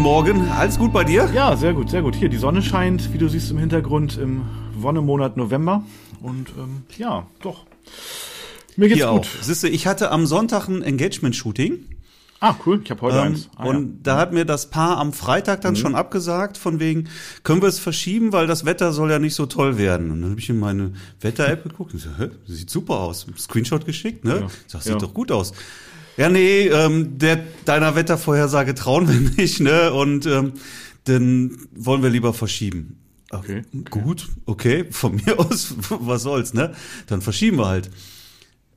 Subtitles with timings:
[0.00, 1.28] Morgen, alles gut bei dir?
[1.34, 2.14] Ja, sehr gut, sehr gut.
[2.14, 5.84] Hier, die Sonne scheint, wie du siehst im Hintergrund, im Wonnemonat November.
[6.22, 7.66] Und ähm, ja, doch.
[8.76, 9.20] Mir geht's Hier gut.
[9.20, 9.42] Auch.
[9.42, 11.84] Siehste, ich hatte am Sonntag ein Engagement-Shooting.
[12.40, 12.80] Ah, cool.
[12.82, 13.50] Ich habe heute ähm, eins.
[13.56, 13.98] Ah, und ja.
[14.02, 15.78] da hat mir das Paar am Freitag dann mhm.
[15.78, 17.10] schon abgesagt, von wegen,
[17.42, 20.10] können wir es verschieben, weil das Wetter soll ja nicht so toll werden.
[20.10, 23.26] Und dann habe ich in meine Wetter-App geguckt und so, hä, sieht super aus.
[23.36, 24.40] Screenshot geschickt, ne?
[24.40, 24.46] Ja.
[24.46, 24.98] Ich sag, sieht ja.
[24.98, 25.52] doch gut aus.
[26.20, 29.90] Ja, nee, ähm, der, deiner Wettervorhersage trauen wir nicht, ne?
[29.90, 30.52] Und ähm,
[31.04, 33.00] dann wollen wir lieber verschieben.
[33.30, 33.62] Okay.
[33.88, 36.74] Gut, okay, von mir aus, was soll's, ne?
[37.06, 37.90] Dann verschieben wir halt.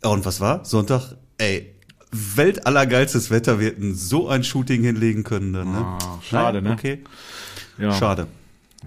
[0.03, 0.63] Und was war?
[0.63, 1.75] Sonntag, ey,
[2.11, 3.59] weltallergeilstes Wetter.
[3.59, 5.71] Wir hätten so ein Shooting hinlegen können dann.
[5.73, 5.79] Ne?
[5.79, 6.71] Ah, schade, Nein?
[6.71, 6.77] ne?
[6.77, 7.03] Okay.
[7.77, 7.91] Ja.
[7.91, 8.27] Schade.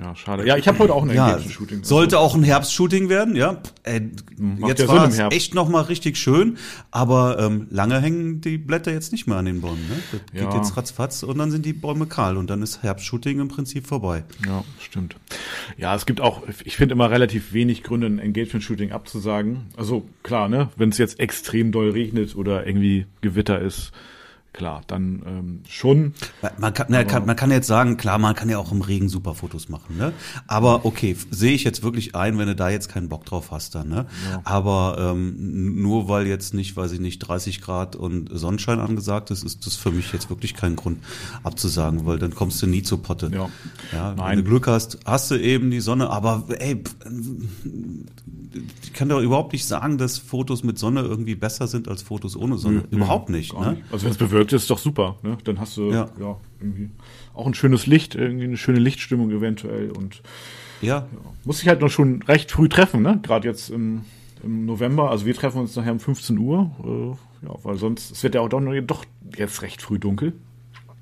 [0.01, 0.47] Ja, schade.
[0.47, 1.83] Ja, ich habe heute auch ein ja, Shooting.
[1.83, 3.63] Sollte auch ein Herbstshooting werden, ja.
[3.83, 4.01] Äh,
[4.67, 6.59] jetzt ja war es echt noch mal richtig schön,
[6.91, 9.87] aber ähm, lange hängen die Blätter jetzt nicht mehr an den Bäumen.
[9.89, 9.97] Ne?
[10.13, 10.49] Das ja.
[10.49, 13.87] geht jetzt ratzfatz und dann sind die Bäume kahl und dann ist Herbstshooting im Prinzip
[13.87, 14.25] vorbei.
[14.47, 15.17] Ja, stimmt.
[15.79, 19.69] Ja, es gibt auch, ich finde immer relativ wenig Gründe, ein Engagement-Shooting abzusagen.
[19.77, 23.93] Also klar, ne, wenn es jetzt extrem doll regnet oder irgendwie Gewitter ist,
[24.57, 26.15] klar, dann ähm, schon.
[26.59, 29.09] Man kann, na, kann, man kann jetzt sagen, klar, man kann ja auch im Regen
[29.09, 30.13] super Fotos machen, ne?
[30.47, 33.75] Aber okay, sehe ich jetzt wirklich ein, wenn du da jetzt keinen Bock drauf hast,
[33.75, 34.07] dann, ne?
[34.31, 34.41] Ja.
[34.45, 39.45] Aber ähm, nur weil jetzt nicht, weiß ich nicht, 30 Grad und Sonnenschein angesagt ist,
[39.45, 40.99] ist das für mich jetzt wirklich kein Grund
[41.43, 43.31] abzusagen, weil dann kommst du nie zur Potte.
[43.33, 43.49] Ja.
[43.93, 44.31] ja Nein.
[44.31, 46.83] Wenn du Glück hast, hast du eben die Sonne, aber ey,
[48.83, 52.37] ich kann doch überhaupt nicht sagen, dass Fotos mit Sonne irgendwie besser sind als Fotos
[52.37, 52.85] ohne Sonne.
[52.91, 53.53] Nö, überhaupt nicht.
[53.59, 53.79] Ne?
[53.91, 55.17] Also wenn es bewölkt ist, ist doch super.
[55.23, 55.39] Ne?
[55.45, 56.09] Dann hast du ja.
[56.21, 56.37] ja.
[56.61, 56.91] irgendwie
[57.35, 60.23] auch ein schönes Licht, irgendwie eine schöne Lichtstimmung eventuell und
[60.83, 60.99] ja.
[60.99, 61.07] ja.
[61.45, 63.19] Muss ich halt noch schon recht früh treffen, ne?
[63.23, 64.03] Gerade jetzt im,
[64.43, 65.11] im November.
[65.11, 66.71] Also wir treffen uns nachher um 15 Uhr.
[66.85, 69.05] Äh, ja, weil sonst es wird ja auch doch, doch
[69.37, 70.33] jetzt recht früh dunkel.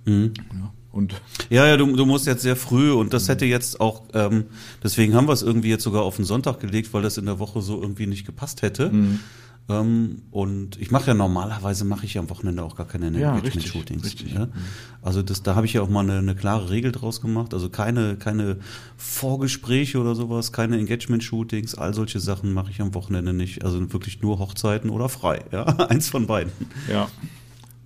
[0.05, 0.35] Mhm.
[0.53, 0.73] Ja.
[0.93, 4.45] Und ja, ja, du, du musst jetzt sehr früh und das hätte jetzt auch, ähm,
[4.83, 7.41] deswegen haben wir es irgendwie jetzt sogar auf den Sonntag gelegt, weil das in der
[7.41, 8.91] Woche so irgendwie nicht gepasst hätte.
[8.91, 9.19] Mhm.
[9.67, 13.35] Ähm, und ich mache ja normalerweise mache ich ja am Wochenende auch gar keine ja,
[13.37, 14.15] Engagement-Shootings.
[14.27, 14.47] Ja?
[14.47, 14.53] Mhm.
[15.01, 17.55] Also das, da habe ich ja auch mal eine, eine klare Regel draus gemacht.
[17.55, 18.59] Also keine, keine
[18.99, 23.65] Vorgespräche oder sowas, keine Engagement-Shootings, all solche Sachen mache ich am Wochenende nicht.
[23.65, 25.43] Also wirklich nur Hochzeiten oder frei.
[25.51, 26.53] Ja, eins von beiden.
[26.91, 27.09] Ja.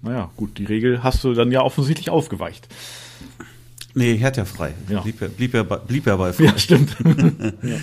[0.02, 2.68] Naja, gut, die Regel hast du dann ja offensichtlich aufgeweicht.
[3.94, 4.74] Nee, er hat ja frei.
[4.88, 5.00] Ja.
[5.00, 6.44] Blieb, blieb, bei, blieb er bei frei.
[6.46, 6.96] Ja, stimmt.
[7.62, 7.76] ja.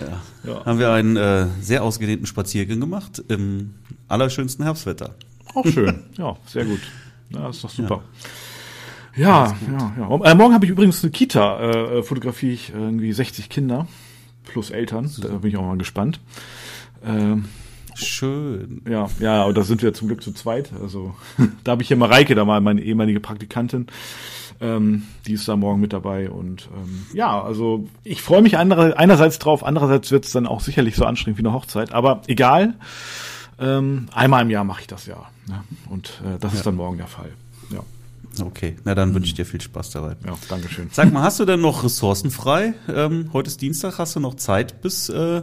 [0.00, 0.50] Ja.
[0.50, 0.64] ja.
[0.64, 3.74] Haben wir einen äh, sehr ausgedehnten Spaziergang gemacht im
[4.08, 5.14] allerschönsten Herbstwetter.
[5.54, 6.04] Auch schön.
[6.18, 6.80] ja, sehr gut.
[7.30, 8.02] Ja, ist doch super.
[9.16, 10.08] Ja, ja, ja.
[10.08, 10.30] ja.
[10.30, 13.86] Äh, morgen habe ich übrigens eine Kita, äh, äh fotografiere ich irgendwie 60 Kinder
[14.44, 15.10] plus Eltern.
[15.20, 16.20] Da bin ich auch mal gespannt.
[17.04, 17.46] Ähm,
[17.94, 18.82] Schön.
[18.88, 20.70] Ja, ja, und da sind wir zum Glück zu zweit.
[20.80, 21.14] Also
[21.64, 23.86] da habe ich hier Mareike, da mal meine ehemalige Praktikantin.
[24.62, 26.30] Ähm, die ist da morgen mit dabei.
[26.30, 30.60] Und ähm, ja, also ich freue mich andere, einerseits drauf, andererseits wird es dann auch
[30.60, 31.92] sicherlich so anstrengend wie eine Hochzeit.
[31.92, 32.74] Aber egal.
[33.58, 35.26] Ähm, einmal im Jahr mache ich das ja.
[35.48, 35.62] Ne?
[35.90, 36.58] Und äh, das ja.
[36.58, 37.32] ist dann morgen der Fall.
[37.70, 37.80] Ja.
[38.44, 40.16] Okay, na dann wünsche ich dir viel Spaß dabei.
[40.24, 40.88] Ja, Dankeschön.
[40.92, 42.74] Sag mal, hast du denn noch Ressourcen frei?
[42.88, 45.42] Ähm, heute ist Dienstag, hast du noch Zeit bis äh,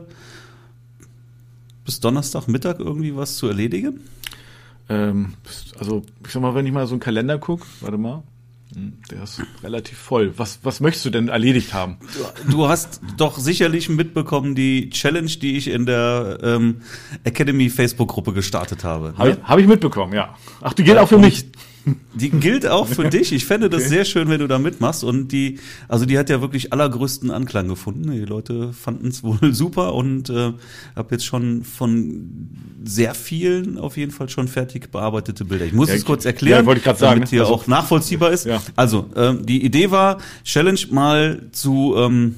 [1.86, 4.00] bis Donnerstagmittag irgendwie was zu erledigen?
[4.90, 5.34] Ähm,
[5.78, 8.24] also, ich sag mal, wenn ich mal so einen Kalender gucke, warte mal.
[8.76, 10.34] Hm, der ist relativ voll.
[10.38, 11.98] Was, was möchtest du denn erledigt haben?
[12.46, 16.82] Du, du hast doch sicherlich mitbekommen die Challenge, die ich in der ähm,
[17.24, 19.14] Academy Facebook-Gruppe gestartet habe.
[19.18, 19.38] Habe ne?
[19.42, 20.36] ich, hab ich mitbekommen, ja.
[20.62, 21.48] Ach, die gilt ja, auch für mich.
[22.14, 23.32] Die gilt auch für dich.
[23.32, 23.90] Ich fände das okay.
[23.90, 25.04] sehr schön, wenn du da mitmachst.
[25.04, 28.12] Und die, also die hat ja wirklich allergrößten Anklang gefunden.
[28.12, 30.54] Die Leute fanden es wohl super und äh,
[30.96, 32.50] habe jetzt schon von
[32.84, 35.66] sehr vielen auf jeden Fall schon fertig bearbeitete Bilder.
[35.66, 38.46] Ich muss ja, es kurz erklären, ja, ich sagen, damit hier also, auch nachvollziehbar ist.
[38.46, 38.62] Ja.
[38.76, 42.36] Also ähm, die Idee war, Challenge mal zu ähm,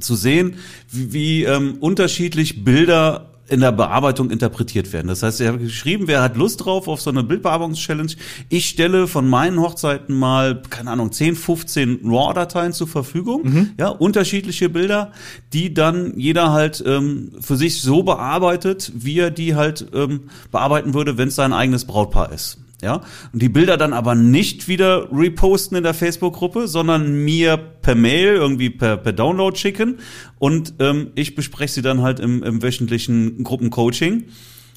[0.00, 0.54] zu sehen,
[0.90, 5.08] wie, wie ähm, unterschiedlich Bilder in der Bearbeitung interpretiert werden.
[5.08, 8.12] Das heißt, ich habe geschrieben, wer hat Lust drauf auf so eine Bildbearbeitungschallenge?
[8.48, 13.70] Ich stelle von meinen Hochzeiten mal, keine Ahnung, 10, 15 RAW-Dateien zur Verfügung, mhm.
[13.78, 15.12] ja, unterschiedliche Bilder,
[15.52, 20.94] die dann jeder halt ähm, für sich so bearbeitet, wie er die halt ähm, bearbeiten
[20.94, 23.00] würde, wenn es sein eigenes Brautpaar ist ja,
[23.32, 28.34] und die Bilder dann aber nicht wieder reposten in der Facebook-Gruppe, sondern mir per Mail
[28.34, 29.98] irgendwie per, per Download schicken
[30.38, 34.24] und ähm, ich bespreche sie dann halt im, im wöchentlichen Gruppencoaching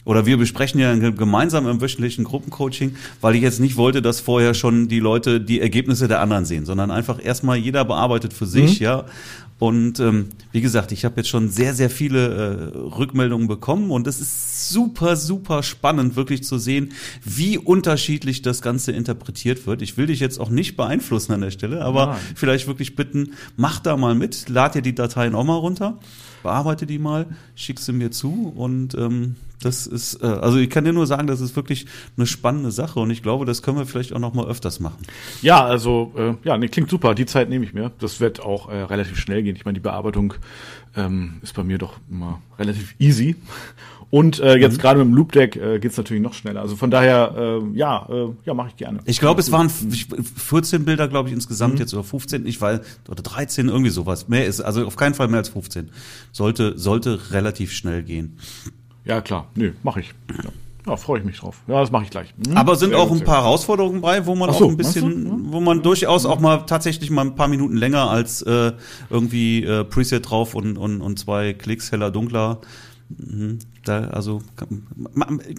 [0.04, 4.54] oder wir besprechen ja gemeinsam im wöchentlichen Gruppencoaching, weil ich jetzt nicht wollte, dass vorher
[4.54, 8.80] schon die Leute die Ergebnisse der anderen sehen, sondern einfach erstmal jeder bearbeitet für sich,
[8.80, 8.86] mhm.
[8.86, 9.06] ja.
[9.62, 14.08] Und ähm, wie gesagt, ich habe jetzt schon sehr, sehr viele äh, Rückmeldungen bekommen und
[14.08, 16.94] es ist super, super spannend, wirklich zu sehen,
[17.24, 19.84] wie unterschiedlich das Ganze interpretiert wird.
[19.84, 22.20] Ich will dich jetzt auch nicht beeinflussen an der Stelle, aber Nein.
[22.34, 26.00] vielleicht wirklich bitten, mach da mal mit, lad dir die Dateien auch mal runter
[26.42, 30.86] bearbeite die mal, schick sie mir zu und ähm, das ist, äh, also ich kann
[30.86, 31.86] dir nur sagen, das ist wirklich
[32.18, 35.00] eine spannende Sache und ich glaube, das können wir vielleicht auch noch mal öfters machen.
[35.42, 37.16] Ja, also äh, ja, nee, klingt super.
[37.16, 37.92] Die Zeit nehme ich mir.
[38.00, 39.56] Das wird auch äh, relativ schnell gehen.
[39.56, 40.34] Ich meine, die Bearbeitung
[40.96, 43.36] ähm, ist bei mir doch immer relativ easy
[44.12, 44.82] und äh, jetzt mhm.
[44.82, 46.62] gerade mit dem Loop Deck äh, geht natürlich noch schneller.
[46.62, 49.00] Also von daher, äh, ja, äh, ja, mache ich gerne.
[49.06, 51.80] Ich glaube, es waren 14 Bilder, glaube ich, insgesamt mhm.
[51.80, 54.28] jetzt oder 15, ich weiß, oder 13, irgendwie sowas.
[54.28, 55.92] Mehr ist, also auf keinen Fall mehr als 15.
[56.34, 58.38] Sollte, sollte relativ schnell gehen.
[59.06, 59.48] Ja, klar.
[59.56, 60.14] Nö, mache ich.
[60.44, 60.50] Ja.
[60.88, 61.58] Ja, freue ich mich drauf.
[61.68, 62.34] Ja, das mache ich gleich.
[62.48, 62.58] Hm?
[62.58, 65.60] Aber sind sehr auch ein paar Herausforderungen bei, wo man so, auch ein bisschen, wo
[65.60, 68.72] man durchaus auch mal tatsächlich mal ein paar Minuten länger als äh,
[69.10, 72.62] irgendwie äh, Preset drauf und, und, und zwei Klicks heller, dunkler.
[73.84, 74.42] Da, also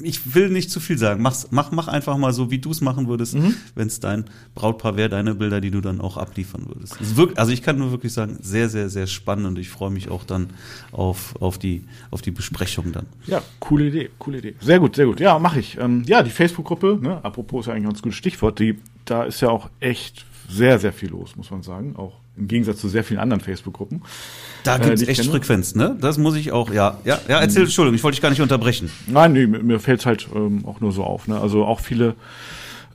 [0.02, 1.22] ich will nicht zu viel sagen.
[1.22, 3.54] Mach's, mach, mach einfach mal so, wie du es machen würdest, mhm.
[3.74, 7.16] wenn es dein Brautpaar wäre, deine Bilder, die du dann auch abliefern würdest.
[7.16, 10.08] Wirklich, also ich kann nur wirklich sagen, sehr, sehr, sehr spannend und ich freue mich
[10.08, 10.50] auch dann
[10.92, 13.06] auf, auf, die, auf die Besprechung dann.
[13.26, 14.54] Ja, coole Idee, coole Idee.
[14.60, 15.20] Sehr gut, sehr gut.
[15.20, 15.78] Ja, mache ich.
[15.78, 19.24] Ähm, ja, die Facebook-Gruppe, ne, apropos ist ja eigentlich ein ganz gutes Stichwort, die, da
[19.24, 21.96] ist ja auch echt sehr, sehr viel los, muss man sagen.
[21.96, 24.02] Auch im Gegensatz zu sehr vielen anderen Facebook-Gruppen.
[24.64, 25.96] Da gibt es äh, echt Frequenz, ne?
[26.00, 26.98] Das muss ich auch, ja.
[27.04, 28.90] Ja, ja erzähl, Entschuldigung, ich wollte dich gar nicht unterbrechen.
[29.06, 31.40] Nein, nee, mir fällt halt ähm, auch nur so auf, ne?
[31.40, 32.14] Also auch viele,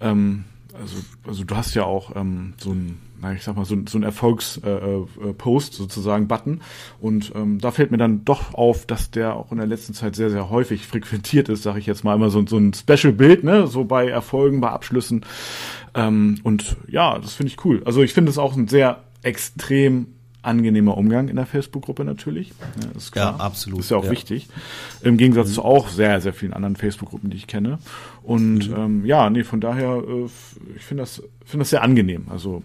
[0.01, 0.45] ähm,
[0.79, 3.97] also, also du hast ja auch ähm, so ein na, ich sag mal, so, so
[3.97, 6.61] ein Erfolgspost äh, äh, sozusagen, Button.
[6.99, 10.15] Und ähm, da fällt mir dann doch auf, dass der auch in der letzten Zeit
[10.15, 13.67] sehr, sehr häufig frequentiert ist, sage ich jetzt mal immer so, so ein Special-Bild, ne,
[13.67, 15.25] so bei Erfolgen, bei Abschlüssen.
[15.95, 17.81] Ähm, und ja, das finde ich cool.
[17.85, 20.07] Also ich finde es auch ein sehr extrem
[20.47, 22.49] angenehmer Umgang in der Facebook-Gruppe natürlich.
[22.49, 23.37] Ja, ist klar.
[23.37, 23.81] ja, absolut.
[23.81, 24.11] Ist ja auch ja.
[24.11, 24.47] wichtig.
[25.01, 25.53] Im Gegensatz mhm.
[25.53, 27.79] zu auch sehr, sehr vielen anderen Facebook-Gruppen, die ich kenne.
[28.23, 28.75] Und mhm.
[28.75, 30.25] ähm, ja, nee, von daher, äh,
[30.75, 32.25] ich finde das, finde das sehr angenehm.
[32.29, 32.63] Also,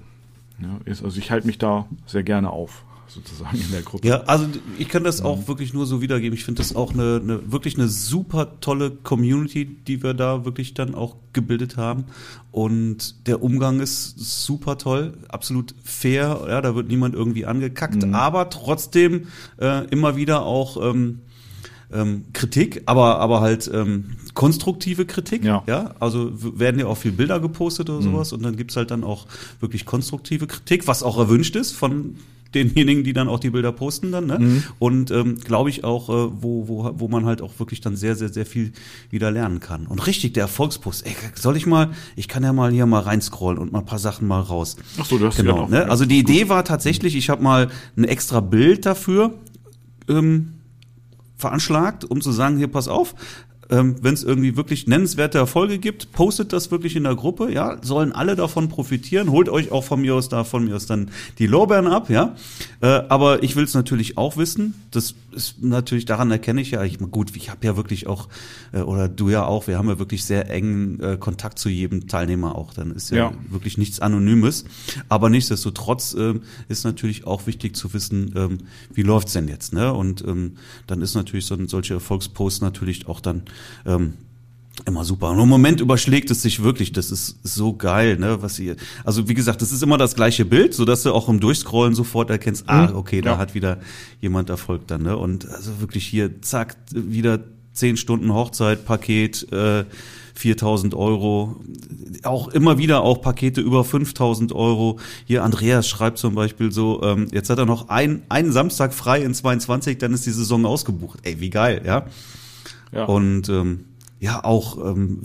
[0.60, 4.06] ja, ist, also ich halte mich da sehr gerne auf sozusagen in der Gruppe.
[4.06, 4.46] Ja, also
[4.78, 6.36] ich kann das auch wirklich nur so wiedergeben.
[6.36, 10.74] Ich finde das auch eine, eine wirklich eine super tolle Community, die wir da wirklich
[10.74, 12.04] dann auch gebildet haben.
[12.50, 16.44] Und der Umgang ist super toll, absolut fair.
[16.48, 18.14] Ja, da wird niemand irgendwie angekackt, mhm.
[18.14, 19.28] aber trotzdem
[19.60, 21.20] äh, immer wieder auch ähm,
[21.92, 25.44] ähm, Kritik, aber aber halt ähm, konstruktive Kritik.
[25.44, 25.62] Ja.
[25.66, 25.94] ja.
[26.00, 28.12] Also werden ja auch viel Bilder gepostet oder mhm.
[28.12, 29.26] sowas und dann gibt's halt dann auch
[29.60, 32.16] wirklich konstruktive Kritik, was auch erwünscht ist von
[32.54, 34.26] denjenigen, die dann auch die Bilder posten dann.
[34.26, 34.38] Ne?
[34.38, 34.62] Mhm.
[34.78, 38.16] Und ähm, glaube ich auch, äh, wo, wo, wo man halt auch wirklich dann sehr,
[38.16, 38.72] sehr, sehr viel
[39.10, 39.86] wieder lernen kann.
[39.86, 43.58] Und richtig, der Erfolgspost, ey, soll ich mal, ich kann ja mal hier mal reinscrollen
[43.58, 44.76] und mal ein paar Sachen mal raus.
[44.98, 45.90] Ach so, du hast genau, ja ne?
[45.90, 49.34] Also die Idee war tatsächlich, ich habe mal ein extra Bild dafür
[50.08, 50.54] ähm,
[51.36, 53.14] veranschlagt, um zu sagen, hier pass auf,
[53.70, 57.78] ähm, wenn es irgendwie wirklich nennenswerte Erfolge gibt, postet das wirklich in der Gruppe, ja,
[57.82, 61.10] sollen alle davon profitieren, holt euch auch von mir aus da, von mir aus dann
[61.38, 62.34] die Lorbeeren ab, ja.
[62.80, 64.74] Äh, aber ich will es natürlich auch wissen.
[64.90, 68.28] Das ist natürlich, daran erkenne ich ja, ich, gut, ich habe ja wirklich auch,
[68.72, 72.08] äh, oder du ja auch, wir haben ja wirklich sehr engen äh, Kontakt zu jedem
[72.08, 72.74] Teilnehmer auch.
[72.74, 73.32] Dann ist ja, ja.
[73.48, 74.64] wirklich nichts Anonymes.
[75.08, 76.34] Aber nichtsdestotrotz äh,
[76.68, 78.58] ist natürlich auch wichtig zu wissen, ähm,
[78.92, 79.92] wie läuft's denn jetzt, ne?
[79.92, 80.56] Und ähm,
[80.86, 83.42] dann ist natürlich so ein solche Erfolgsposts natürlich auch dann
[83.86, 84.14] ähm,
[84.86, 85.30] immer super.
[85.30, 86.92] Und im Moment überschlägt es sich wirklich.
[86.92, 88.42] Das ist so geil, ne?
[88.42, 91.28] Was ihr, also wie gesagt, das ist immer das gleiche Bild, so dass du auch
[91.28, 92.96] im Durchscrollen sofort erkennst, ah, mhm.
[92.96, 93.38] okay, da ja.
[93.38, 93.78] hat wieder
[94.20, 95.16] jemand Erfolg dann, ne?
[95.16, 97.40] Und also wirklich hier, zack, wieder
[97.72, 99.84] zehn Stunden Hochzeit, Paket, äh,
[100.34, 101.56] 4000 Euro,
[102.22, 104.98] auch immer wieder auch Pakete über 5000 Euro.
[105.26, 109.22] Hier Andreas schreibt zum Beispiel so, ähm, jetzt hat er noch ein, einen Samstag frei
[109.22, 111.20] in 22, dann ist die Saison ausgebucht.
[111.22, 112.06] Ey, wie geil, ja.
[112.92, 113.04] Ja.
[113.04, 113.86] Und ähm,
[114.20, 115.20] ja, auch ähm,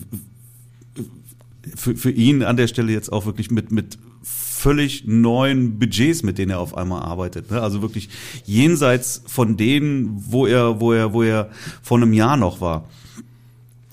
[1.76, 6.38] für, für ihn an der Stelle jetzt auch wirklich mit, mit völlig neuen Budgets, mit
[6.38, 7.52] denen er auf einmal arbeitet.
[7.52, 7.62] Ne?
[7.62, 8.10] Also wirklich
[8.46, 11.50] jenseits von denen, wo er, wo er, wo er
[11.82, 12.86] vor einem Jahr noch war.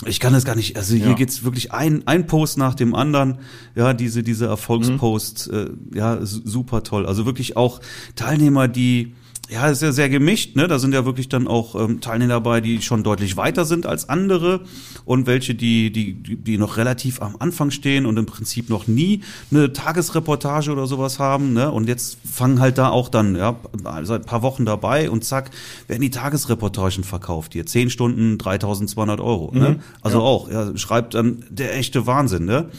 [0.07, 1.13] Ich kann das gar nicht, also hier ja.
[1.15, 3.39] geht's wirklich ein, ein Post nach dem anderen,
[3.75, 5.77] ja, diese, diese Erfolgspost, mhm.
[5.93, 7.07] äh, ja, super toll.
[7.07, 7.81] Also wirklich auch
[8.17, 9.15] Teilnehmer, die,
[9.51, 10.69] ja, ist ja sehr gemischt, ne?
[10.69, 14.09] Da sind ja wirklich dann auch ähm, Teilnehmer dabei, die schon deutlich weiter sind als
[14.09, 14.63] andere
[15.05, 19.21] und welche, die, die, die noch relativ am Anfang stehen und im Prinzip noch nie
[19.51, 21.71] eine Tagesreportage oder sowas haben, ne?
[21.71, 23.57] Und jetzt fangen halt da auch dann, ja,
[24.03, 25.51] seit ein paar Wochen dabei und zack,
[25.89, 27.67] werden die Tagesreportagen verkauft hier.
[27.67, 29.71] Zehn Stunden, 3200 Euro, ne?
[29.71, 30.25] Mhm, also ja.
[30.25, 32.71] auch, ja, schreibt dann der echte Wahnsinn, ne?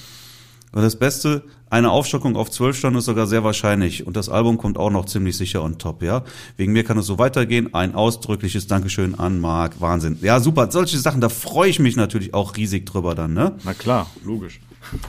[0.75, 4.05] Und das Beste, eine Aufstockung auf zwölf Stunden ist sogar sehr wahrscheinlich.
[4.05, 6.25] Und das Album kommt auch noch ziemlich sicher on top, ja.
[6.58, 7.74] Wegen mir kann es so weitergehen.
[7.74, 9.79] Ein ausdrückliches Dankeschön an Marc.
[9.79, 10.17] Wahnsinn.
[10.22, 10.70] Ja, super.
[10.70, 13.53] Solche Sachen, da freue ich mich natürlich auch riesig drüber dann, ne?
[13.63, 14.60] Na klar, logisch.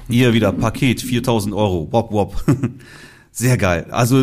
[0.08, 1.88] Hier wieder Paket, 4000 Euro.
[1.90, 2.44] Wop, wop.
[3.32, 3.88] Sehr geil.
[3.90, 4.22] Also.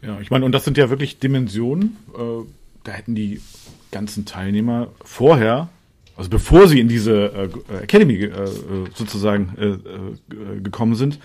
[0.00, 1.96] Ja, ich meine, und das sind ja wirklich Dimensionen.
[2.16, 2.46] Äh,
[2.84, 3.40] da hätten die
[3.90, 5.70] ganzen Teilnehmer vorher
[6.16, 8.50] also bevor sie in diese äh, Academy äh, äh
[8.94, 11.18] sozusagen äh, äh, gekommen sind,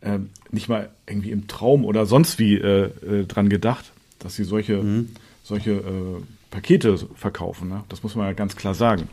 [0.00, 0.18] äh,
[0.50, 4.82] nicht mal irgendwie im Traum oder sonst wie äh, äh, dran gedacht, dass sie solche,
[4.82, 5.10] mhm.
[5.42, 7.68] solche äh, Pakete verkaufen.
[7.68, 7.84] Ne?
[7.88, 9.08] Das muss man ja ganz klar sagen.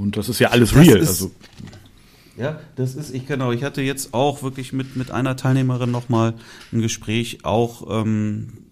[0.00, 0.98] Und das ist ja alles das real.
[0.98, 1.30] Ist, also
[2.36, 6.34] ja, das ist, ich genau, ich hatte jetzt auch wirklich mit, mit einer Teilnehmerin nochmal
[6.72, 8.67] ein Gespräch, auch ähm,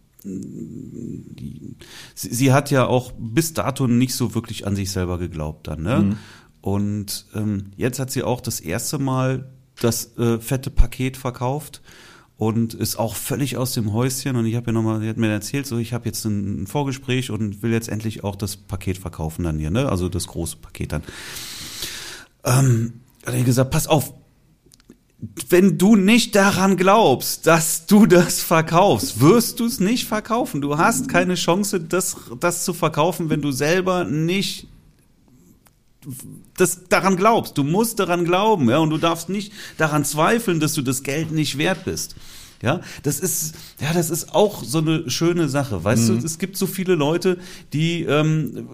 [2.15, 5.83] sie, sie, hat ja auch bis dato nicht so wirklich an sich selber geglaubt dann,
[5.83, 5.99] ne?
[5.99, 6.17] Mhm.
[6.61, 11.81] Und ähm, jetzt hat sie auch das erste Mal das äh, fette Paket verkauft
[12.37, 14.37] und ist auch völlig aus dem Häuschen.
[14.37, 17.31] Und ich habe ja nochmal, sie hat mir erzählt, so ich habe jetzt ein Vorgespräch
[17.31, 19.89] und will jetzt endlich auch das Paket verkaufen dann hier, ne?
[19.89, 21.03] Also das große Paket dann.
[22.45, 24.13] Ähm, hat er gesagt, pass auf,
[25.49, 30.61] wenn du nicht daran glaubst, dass du das verkaufst, wirst du es nicht verkaufen.
[30.61, 34.69] Du hast keine Chance, das, das zu verkaufen, wenn du selber nicht
[36.57, 37.59] das daran glaubst.
[37.59, 41.33] Du musst daran glauben, ja, und du darfst nicht daran zweifeln, dass du das Geld
[41.33, 42.15] nicht wert bist.
[42.63, 45.85] Ja, das ist, ja, das ist auch so eine schöne Sache.
[45.85, 46.21] Weißt mhm.
[46.21, 47.39] du, es gibt so viele Leute,
[47.73, 48.69] die ähm,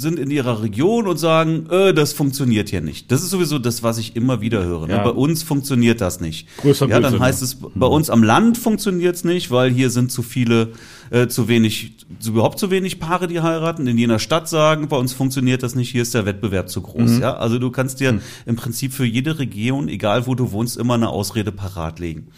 [0.00, 3.12] sind in ihrer Region und sagen, äh, das funktioniert hier nicht.
[3.12, 4.86] Das ist sowieso das, was ich immer wieder höre.
[4.86, 4.94] Ne?
[4.94, 5.04] Ja.
[5.04, 6.48] Bei uns funktioniert das nicht.
[6.58, 10.10] Größer ja, dann heißt es, bei uns am Land funktioniert es nicht, weil hier sind
[10.10, 10.70] zu viele,
[11.10, 13.86] äh, zu wenig, zu, überhaupt zu wenig Paare, die heiraten.
[13.86, 17.10] In jener Stadt sagen, bei uns funktioniert das nicht, hier ist der Wettbewerb zu groß.
[17.10, 17.20] Mhm.
[17.20, 18.20] Ja, also du kannst dir mhm.
[18.46, 22.28] im Prinzip für jede Region, egal wo du wohnst, immer eine Ausrede parat legen.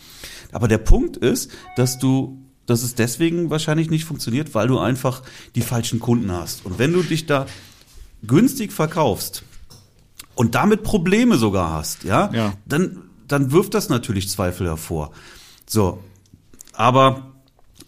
[0.50, 5.22] Aber der Punkt ist, dass du dass es deswegen wahrscheinlich nicht funktioniert, weil du einfach
[5.54, 6.64] die falschen Kunden hast.
[6.64, 7.46] Und wenn du dich da
[8.26, 9.42] günstig verkaufst
[10.34, 12.54] und damit Probleme sogar hast, ja, ja.
[12.66, 13.02] dann
[13.32, 15.12] dann wirft das natürlich Zweifel hervor.
[15.66, 16.02] So,
[16.74, 17.32] aber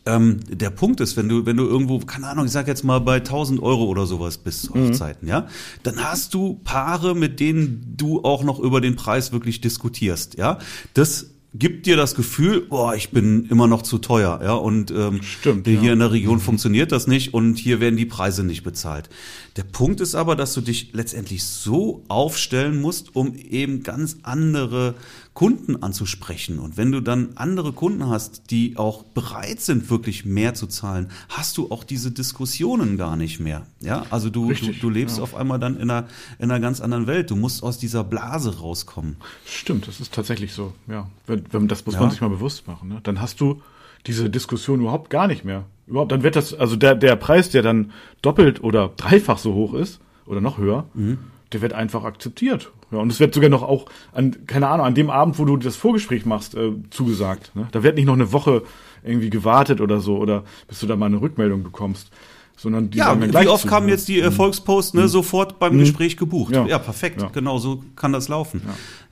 [0.06, 3.00] ähm, der Punkt ist, wenn du, wenn du irgendwo, keine Ahnung, ich sag jetzt mal
[3.00, 4.88] bei 1000 Euro oder sowas bist, mhm.
[4.88, 5.30] Hochzeiten, mhm.
[5.30, 5.48] ja,
[5.82, 10.58] dann hast du Paare, mit denen du auch noch über den Preis wirklich diskutierst, ja.
[10.94, 15.22] Das gibt dir das Gefühl, boah, ich bin immer noch zu teuer, ja, und ähm,
[15.22, 15.92] Stimmt, hier ja.
[15.92, 19.08] in der Region funktioniert das nicht und hier werden die Preise nicht bezahlt.
[19.56, 24.94] Der Punkt ist aber, dass du dich letztendlich so aufstellen musst, um eben ganz andere
[25.34, 26.60] Kunden anzusprechen.
[26.60, 31.10] Und wenn du dann andere Kunden hast, die auch bereit sind, wirklich mehr zu zahlen,
[31.28, 33.66] hast du auch diese Diskussionen gar nicht mehr.
[33.80, 35.24] Ja, also du, Richtig, du, du, lebst ja.
[35.24, 36.06] auf einmal dann in einer,
[36.38, 37.30] in einer ganz anderen Welt.
[37.30, 39.16] Du musst aus dieser Blase rauskommen.
[39.44, 40.72] Stimmt, das ist tatsächlich so.
[40.86, 42.00] Ja, wenn, wenn das muss ja.
[42.00, 42.88] man sich mal bewusst machen.
[42.88, 43.00] Ne?
[43.02, 43.60] Dann hast du
[44.06, 45.64] diese Diskussion überhaupt gar nicht mehr.
[45.88, 47.90] Überhaupt, dann wird das, also der, der Preis, der dann
[48.22, 51.18] doppelt oder dreifach so hoch ist, oder noch höher, mhm.
[51.54, 52.70] Der wird einfach akzeptiert.
[52.90, 55.56] Ja, und es wird sogar noch auch an, keine Ahnung, an dem Abend, wo du
[55.56, 57.52] das Vorgespräch machst, äh, zugesagt.
[57.54, 57.68] Ne?
[57.72, 58.62] Da wird nicht noch eine Woche
[59.02, 62.10] irgendwie gewartet oder so, oder bis du da mal eine Rückmeldung bekommst
[62.56, 65.08] sondern die ja, wie oft kamen jetzt die Erfolgsposts ne, mhm.
[65.08, 65.80] sofort beim mhm.
[65.80, 66.54] Gespräch gebucht?
[66.54, 67.28] Ja, ja perfekt, ja.
[67.28, 68.62] genau so kann das laufen.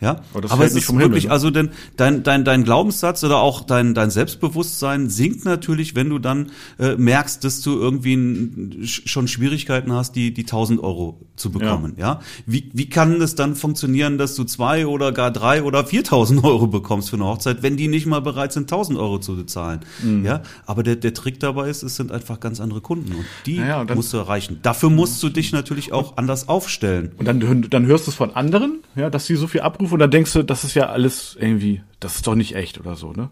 [0.03, 1.31] Ja, aber, aber es ist wirklich, Himmel, ne?
[1.31, 6.19] also denn dein, dein, dein Glaubenssatz oder auch dein, dein Selbstbewusstsein sinkt natürlich, wenn du
[6.19, 11.53] dann äh, merkst, dass du irgendwie ein, schon Schwierigkeiten hast, die, die 1000 Euro zu
[11.53, 11.95] bekommen.
[11.97, 12.15] Ja.
[12.15, 16.43] ja, Wie, wie kann es dann funktionieren, dass du zwei oder gar drei oder 4000
[16.45, 19.81] Euro bekommst für eine Hochzeit, wenn die nicht mal bereit sind, 1000 Euro zu bezahlen?
[20.03, 20.25] Mhm.
[20.25, 23.13] Ja, aber der, der Trick dabei ist, es sind einfach ganz andere Kunden.
[23.13, 24.59] Und die naja, dann, musst du erreichen.
[24.63, 27.13] Dafür musst du dich natürlich auch anders aufstellen.
[27.19, 29.99] Und dann, dann hörst du es von anderen, ja, dass sie so viel abrufen und
[29.99, 33.13] dann denkst du, das ist ja alles irgendwie, das ist doch nicht echt oder so,
[33.13, 33.31] ne?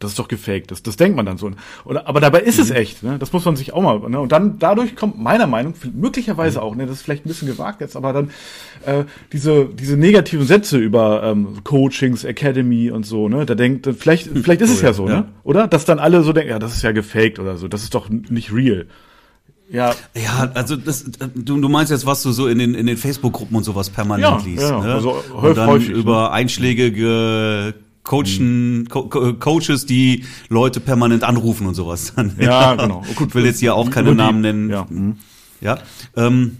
[0.00, 0.70] Das ist doch gefaked.
[0.70, 1.50] Das, das denkt man dann so.
[1.84, 2.64] Oder, aber dabei ist mhm.
[2.64, 3.02] es echt.
[3.02, 3.16] Ne?
[3.18, 3.98] Das muss man sich auch mal.
[4.10, 4.20] Ne?
[4.20, 6.64] Und dann dadurch kommt meiner Meinung möglicherweise mhm.
[6.64, 6.74] auch.
[6.74, 8.30] Ne, das ist vielleicht ein bisschen gewagt jetzt, aber dann
[8.84, 13.28] äh, diese diese negativen Sätze über ähm, Coachings, Academy und so.
[13.28, 15.20] Ne, da denkt vielleicht vielleicht ist oh, es ja, ja so, ja.
[15.20, 15.28] ne?
[15.44, 17.68] Oder dass dann alle so denken, ja, das ist ja gefaked oder so.
[17.68, 18.86] Das ist doch nicht real.
[19.70, 19.94] Ja.
[20.14, 21.04] Ja, also das,
[21.34, 24.40] du, du meinst jetzt, was du so in den, in den Facebook-Gruppen und sowas permanent
[24.40, 24.62] ja, liest.
[24.62, 24.94] Ja, ne?
[24.94, 26.30] also und dann häufig, über ne?
[26.30, 28.88] einschlägige Coachen, mhm.
[28.88, 32.12] Co Coaches, die Leute permanent anrufen und sowas.
[32.14, 33.02] Dann, ja, genau.
[33.10, 34.70] Oh, gut, ich will jetzt hier auch keine Namen nennen.
[34.70, 34.86] Ja.
[34.88, 35.16] Mhm.
[35.60, 35.78] ja
[36.16, 36.58] ähm,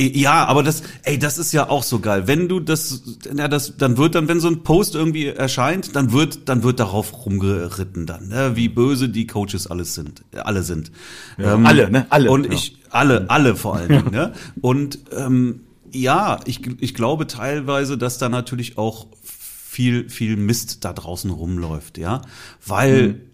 [0.00, 2.26] ja, aber das, ey, das ist ja auch so geil.
[2.26, 3.02] Wenn du das,
[3.36, 6.80] ja, das, dann wird dann, wenn so ein Post irgendwie erscheint, dann wird, dann wird
[6.80, 8.52] darauf rumgeritten dann, ne?
[8.54, 10.90] wie böse die Coaches alles sind, alle sind.
[11.38, 12.06] Ja, ähm, alle, ne?
[12.10, 12.30] Alle.
[12.30, 12.52] Und ja.
[12.52, 14.32] ich, alle, alle vor allen Dingen, ne?
[14.60, 15.60] Und ähm,
[15.92, 21.98] ja, ich, ich glaube teilweise, dass da natürlich auch viel, viel Mist da draußen rumläuft,
[21.98, 22.22] ja,
[22.64, 23.29] weil mhm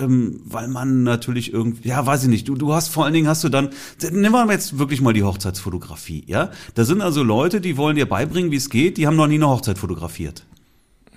[0.00, 3.28] ähm, weil man natürlich irgendwie, ja, weiß ich nicht, du, du hast vor allen Dingen
[3.28, 3.70] hast du dann,
[4.10, 6.50] nehmen wir jetzt wirklich mal die Hochzeitsfotografie, ja?
[6.74, 9.36] Da sind also Leute, die wollen dir beibringen, wie es geht, die haben noch nie
[9.36, 10.44] eine Hochzeit fotografiert.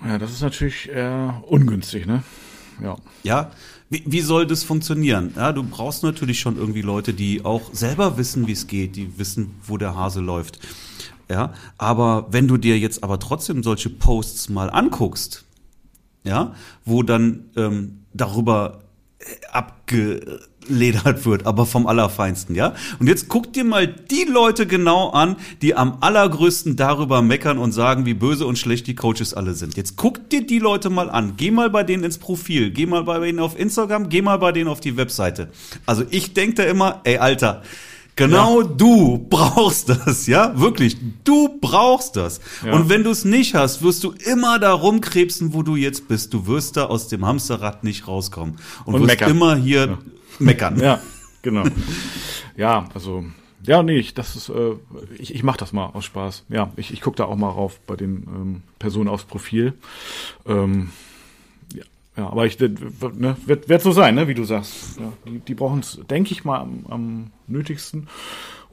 [0.04, 2.22] Ja, das ist natürlich eher ungünstig, ne?
[2.82, 2.96] Ja.
[3.22, 3.50] Ja,
[3.90, 5.32] wie, wie soll das funktionieren?
[5.36, 9.18] Ja, du brauchst natürlich schon irgendwie Leute, die auch selber wissen, wie es geht, die
[9.18, 10.60] wissen, wo der Hase läuft.
[11.28, 15.44] Ja, aber wenn du dir jetzt aber trotzdem solche Posts mal anguckst,
[16.24, 18.80] ja, wo dann ähm, darüber
[19.18, 22.74] äh, abgeledert wird, aber vom Allerfeinsten, ja?
[22.98, 27.72] Und jetzt guck dir mal die Leute genau an, die am allergrößten darüber meckern und
[27.72, 29.76] sagen, wie böse und schlecht die Coaches alle sind.
[29.76, 31.34] Jetzt guck dir die Leute mal an.
[31.36, 34.52] Geh mal bei denen ins Profil, geh mal bei denen auf Instagram, geh mal bei
[34.52, 35.48] denen auf die Webseite.
[35.86, 37.62] Also ich denke da immer, ey Alter,
[38.20, 38.66] Genau ja.
[38.66, 40.98] du brauchst das, ja, wirklich.
[41.24, 42.40] Du brauchst das.
[42.62, 42.72] Ja.
[42.74, 46.34] Und wenn du es nicht hast, wirst du immer da rumkrebsen, wo du jetzt bist.
[46.34, 49.30] Du wirst da aus dem Hamsterrad nicht rauskommen und, und wirst meckern.
[49.30, 49.98] immer hier ja.
[50.38, 50.78] meckern.
[50.78, 51.00] Ja,
[51.40, 51.64] genau.
[52.56, 53.24] ja, also
[53.62, 54.74] ja, nee, ich, das ist, äh,
[55.18, 56.44] ich, ich mache das mal aus Spaß.
[56.50, 59.74] Ja, ich, ich gucke da auch mal rauf bei den ähm, Personen aufs Profil.
[60.46, 60.90] Ähm,
[62.20, 65.00] ja, aber ich ne, wird, wird so sein, ne, wie du sagst.
[65.00, 68.08] Ja, die, die brauchen es, denke ich mal, am, am nötigsten.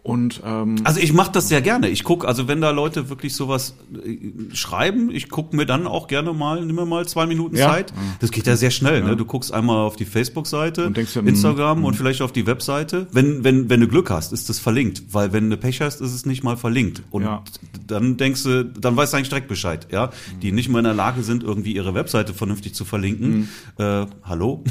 [0.07, 1.89] Und ähm, also ich mache das sehr gerne.
[1.89, 6.07] Ich guck, also wenn da Leute wirklich sowas äh, schreiben, ich guck mir dann auch
[6.07, 7.67] gerne mal, nimm mir mal zwei Minuten ja.
[7.67, 7.91] Zeit.
[8.21, 9.01] Das geht ja sehr schnell.
[9.01, 9.07] Ne?
[9.07, 9.11] Ja.
[9.11, 9.17] Ne?
[9.17, 10.93] Du guckst einmal auf die Facebook-Seite,
[11.25, 13.07] Instagram und vielleicht auf die Webseite.
[13.11, 16.13] Wenn wenn wenn du Glück hast, ist das verlinkt, weil wenn du Pech hast, ist
[16.13, 17.03] es nicht mal verlinkt.
[17.11, 17.43] Und ja.
[17.85, 20.11] dann denkst du, dann weißt du eigentlich direkt Bescheid, ja,
[20.41, 23.49] die nicht mal in der Lage sind, irgendwie ihre Webseite vernünftig zu verlinken.
[23.77, 23.83] Mhm.
[23.83, 24.63] Äh, hallo.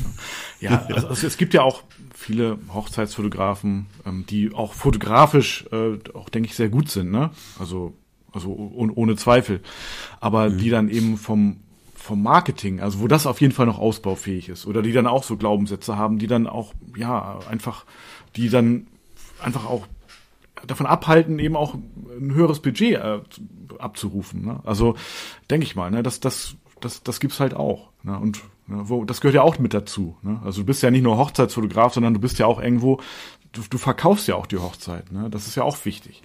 [0.62, 1.82] Ja, also, also es gibt ja auch
[2.26, 7.30] viele Hochzeitsfotografen, ähm, die auch fotografisch äh, auch, denke ich, sehr gut sind, ne?
[7.58, 7.94] Also,
[8.32, 9.60] also oh, ohne Zweifel.
[10.18, 10.58] Aber mhm.
[10.58, 11.58] die dann eben vom,
[11.94, 15.22] vom Marketing, also wo das auf jeden Fall noch ausbaufähig ist, oder die dann auch
[15.22, 17.84] so Glaubenssätze haben, die dann auch, ja, einfach,
[18.34, 18.88] die dann
[19.40, 19.86] einfach auch
[20.66, 23.20] davon abhalten, eben auch ein höheres Budget äh,
[23.78, 24.44] abzurufen.
[24.44, 24.60] Ne?
[24.64, 24.96] Also
[25.48, 27.90] denke ich mal, ne, das, das, das, das gibt's halt auch.
[28.02, 28.18] Ne?
[28.18, 30.16] Und das gehört ja auch mit dazu.
[30.22, 30.40] Ne?
[30.44, 33.00] Also du bist ja nicht nur Hochzeitsfotograf, sondern du bist ja auch irgendwo,
[33.52, 35.12] du, du verkaufst ja auch die Hochzeit.
[35.12, 35.30] Ne?
[35.30, 36.22] Das ist ja auch wichtig.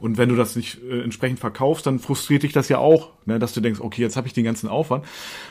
[0.00, 3.38] Und wenn du das nicht äh, entsprechend verkaufst, dann frustriert dich das ja auch, ne?
[3.38, 5.04] dass du denkst, okay, jetzt habe ich den ganzen Aufwand.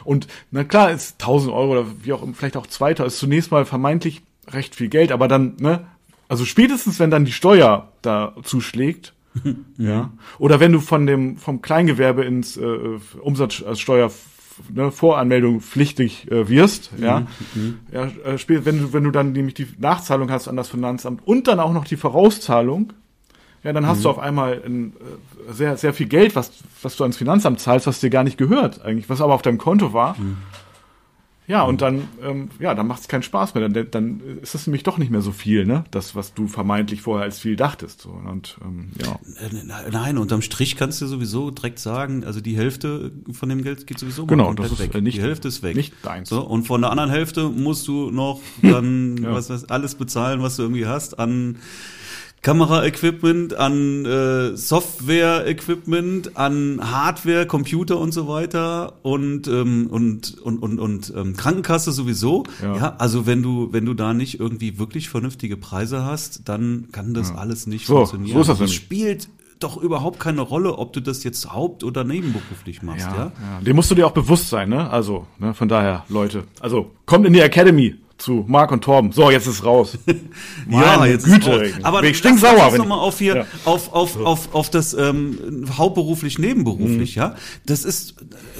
[0.03, 3.65] Und na klar, ist 1000 Euro oder wie auch vielleicht auch 2000, ist zunächst mal
[3.65, 5.87] vermeintlich recht viel Geld, aber dann, ne,
[6.27, 9.13] also spätestens wenn dann die Steuer da zuschlägt,
[9.77, 14.11] ja, oder wenn du von dem vom Kleingewerbe ins äh, Umsatzsteuer
[14.73, 17.03] ne, Voranmeldung pflichtig äh, wirst, mhm.
[17.03, 17.79] ja, mhm.
[17.91, 21.47] ja äh, wenn du wenn du dann nämlich die Nachzahlung hast an das Finanzamt und
[21.47, 22.93] dann auch noch die Vorauszahlung,
[23.63, 24.03] ja, dann hast mhm.
[24.03, 24.93] du auf einmal ein,
[25.49, 28.37] äh, sehr sehr viel Geld, was was du ans Finanzamt zahlst, was dir gar nicht
[28.37, 30.15] gehört eigentlich, was aber auf deinem Konto war.
[31.47, 33.67] Ja, und dann, ähm, ja, dann macht es keinen Spaß mehr.
[33.67, 35.83] Dann, dann ist das nämlich doch nicht mehr so viel, ne?
[35.91, 38.01] Das, was du vermeintlich vorher als viel dachtest.
[38.01, 38.11] So.
[38.11, 39.19] Und ähm, ja.
[39.45, 43.87] Äh, nein, unterm Strich kannst du sowieso direkt sagen, also die Hälfte von dem Geld
[43.87, 44.93] geht sowieso genau, das ist weg.
[45.01, 45.75] Nicht, die Hälfte ist weg.
[45.75, 46.29] Nicht deins.
[46.29, 49.33] So, und von der anderen Hälfte musst du noch dann ja.
[49.33, 51.57] was, was alles bezahlen, was du irgendwie hast an
[52.43, 60.77] Kameraequipment, an äh, Software-Equipment, an Hardware, Computer und so weiter und ähm, und und und,
[60.77, 62.43] und ähm, Krankenkasse sowieso.
[62.61, 62.75] Ja.
[62.75, 62.95] ja.
[62.99, 67.29] also wenn du wenn du da nicht irgendwie wirklich vernünftige Preise hast, dann kann das
[67.29, 67.35] ja.
[67.35, 68.35] alles nicht so, funktionieren.
[68.35, 69.29] So ist das, das spielt
[69.61, 73.23] doch überhaupt keine Rolle, ob du das jetzt haupt- oder nebenberuflich machst, ja, ja?
[73.25, 73.61] ja.
[73.61, 74.89] Dem musst du dir auch bewusst sein, ne?
[74.89, 76.43] Also, ne, von daher, Leute.
[76.59, 79.11] Also, kommt in die Academy zu Marc und Torben.
[79.11, 79.97] So, jetzt ist raus.
[80.69, 81.51] ja, jetzt Güte.
[81.51, 82.71] Ist Aber ich stink sauer.
[82.71, 83.45] Lass mal auf hier, ja.
[83.65, 87.21] auf, auf, auf, auf das ähm, hauptberuflich, nebenberuflich, mhm.
[87.21, 87.35] ja.
[87.65, 88.15] Das ist,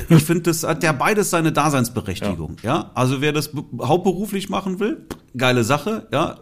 [0.09, 2.75] ich finde, das hat ja beides seine Daseinsberechtigung, ja.
[2.75, 2.91] ja?
[2.93, 6.39] Also wer das hauptberuflich machen will, geile Sache, ja.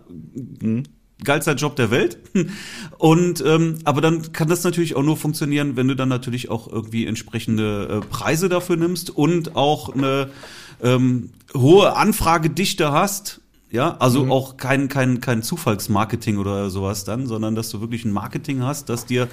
[0.62, 0.84] Mhm
[1.24, 2.17] geilster Job der Welt.
[2.97, 6.67] Und ähm, aber dann kann das natürlich auch nur funktionieren, wenn du dann natürlich auch
[6.71, 10.30] irgendwie entsprechende äh, Preise dafür nimmst und auch eine
[10.82, 14.32] ähm, hohe Anfragedichte hast, Ja, also mhm.
[14.34, 18.90] auch kein, kein, kein Zufallsmarketing oder sowas dann, sondern dass du wirklich ein Marketing hast,
[18.90, 19.30] das dir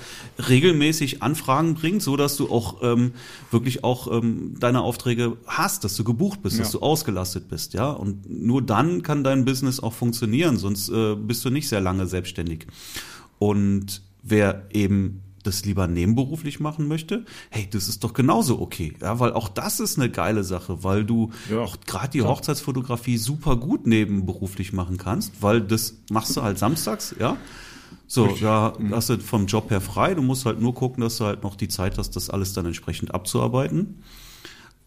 [0.49, 3.15] regelmäßig Anfragen bringt, so dass du auch ähm,
[3.51, 6.63] wirklich auch ähm, deine Aufträge hast, dass du gebucht bist, ja.
[6.63, 7.91] dass du ausgelastet bist, ja.
[7.91, 12.07] Und nur dann kann dein Business auch funktionieren, sonst äh, bist du nicht sehr lange
[12.07, 12.69] selbstständig.
[13.41, 18.93] Und wer eben das lieber nebenberuflich machen möchte, hey, das ist doch genauso okay.
[19.01, 21.61] Ja, weil auch das ist eine geile Sache, weil du ja.
[21.61, 27.15] auch gerade die Hochzeitsfotografie super gut nebenberuflich machen kannst, weil das machst du halt samstags,
[27.19, 27.37] ja.
[28.07, 28.43] So, Richtig.
[28.43, 28.95] da mhm.
[28.95, 30.15] hast du vom Job her frei.
[30.15, 32.65] Du musst halt nur gucken, dass du halt noch die Zeit hast, das alles dann
[32.65, 34.03] entsprechend abzuarbeiten.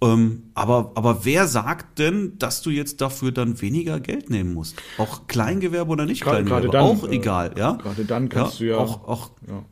[0.04, 4.76] Ähm, aber, aber wer sagt denn, dass du jetzt dafür dann weniger Geld nehmen musst?
[4.98, 6.70] Auch Kleingewerbe oder nicht Kleingewerbe?
[6.70, 7.74] Gerade dann, auch äh, egal, ja.
[7.74, 9.64] Gerade dann kannst ja, du ja auch, auch ja.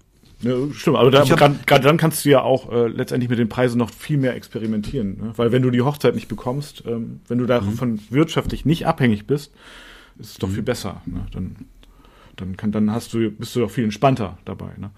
[0.41, 3.77] Ja, stimmt, aber da, gerade dann kannst du ja auch äh, letztendlich mit den Preisen
[3.77, 5.17] noch viel mehr experimentieren.
[5.17, 5.33] Ne?
[5.35, 7.99] Weil wenn du die Hochzeit nicht bekommst, ähm, wenn du davon mhm.
[8.09, 9.53] wirtschaftlich nicht abhängig bist,
[10.17, 10.53] ist es doch mhm.
[10.53, 11.01] viel besser.
[11.05, 11.25] Ne?
[11.33, 11.55] Dann,
[12.37, 14.69] dann, kann, dann hast du, bist du doch viel entspannter dabei.
[14.77, 14.91] Ne?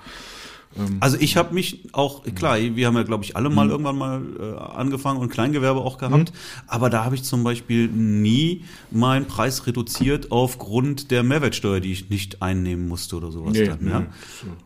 [0.77, 3.71] Ähm, also ich habe mich auch, klar, wir haben ja, glaube ich, alle mal mhm.
[3.71, 6.37] irgendwann mal äh, angefangen und Kleingewerbe auch gehabt, mhm.
[6.67, 12.09] aber da habe ich zum Beispiel nie meinen Preis reduziert aufgrund der Mehrwertsteuer, die ich
[12.09, 13.79] nicht einnehmen musste oder sowas nee, dann.
[13.81, 14.05] Nee, ja?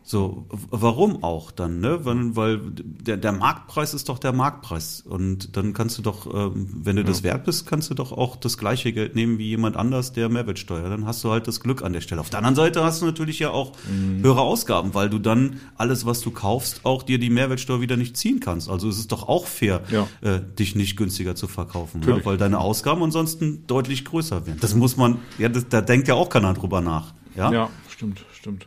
[0.02, 2.04] So, warum auch dann, ne?
[2.04, 6.68] Weil, weil der, der Marktpreis ist doch der Marktpreis und dann kannst du doch, ähm,
[6.82, 7.08] wenn du ja.
[7.08, 10.28] das wert bist, kannst du doch auch das gleiche Geld nehmen wie jemand anders, der
[10.28, 10.88] Mehrwertsteuer.
[10.88, 12.20] Dann hast du halt das Glück an der Stelle.
[12.20, 14.22] Auf der anderen Seite hast du natürlich ja auch mhm.
[14.22, 17.96] höhere Ausgaben, weil du dann alles alles, was du kaufst, auch dir die Mehrwertsteuer wieder
[17.96, 18.68] nicht ziehen kannst.
[18.68, 20.06] Also es ist doch auch fair, ja.
[20.20, 22.22] äh, dich nicht günstiger zu verkaufen, ja?
[22.24, 24.58] weil deine Ausgaben ansonsten deutlich größer werden.
[24.60, 27.14] Das muss man, ja, das, da denkt ja auch keiner drüber nach.
[27.34, 28.66] Ja, ja stimmt, stimmt.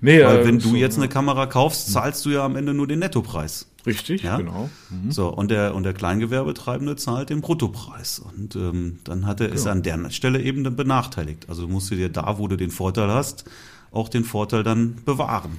[0.00, 2.74] Nee, weil äh, wenn du so, jetzt eine Kamera kaufst, zahlst du ja am Ende
[2.74, 3.66] nur den Nettopreis.
[3.84, 4.36] Richtig, ja?
[4.36, 4.70] genau.
[4.90, 5.10] Mhm.
[5.10, 8.20] So, und der, und der Kleingewerbetreibende zahlt den Bruttopreis.
[8.20, 9.56] Und ähm, dann hat er, genau.
[9.56, 11.48] ist er an der Stelle eben dann benachteiligt.
[11.48, 13.44] Also musst du dir da, wo du den Vorteil hast,
[13.90, 15.58] auch den Vorteil dann bewahren.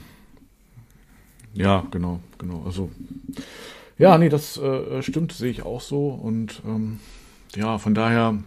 [1.54, 2.64] Ja, genau, genau.
[2.66, 2.90] Also
[4.00, 6.08] ja, nee, das äh, stimmt, sehe ich auch so.
[6.08, 7.00] Und ähm,
[7.56, 8.38] ja, von daher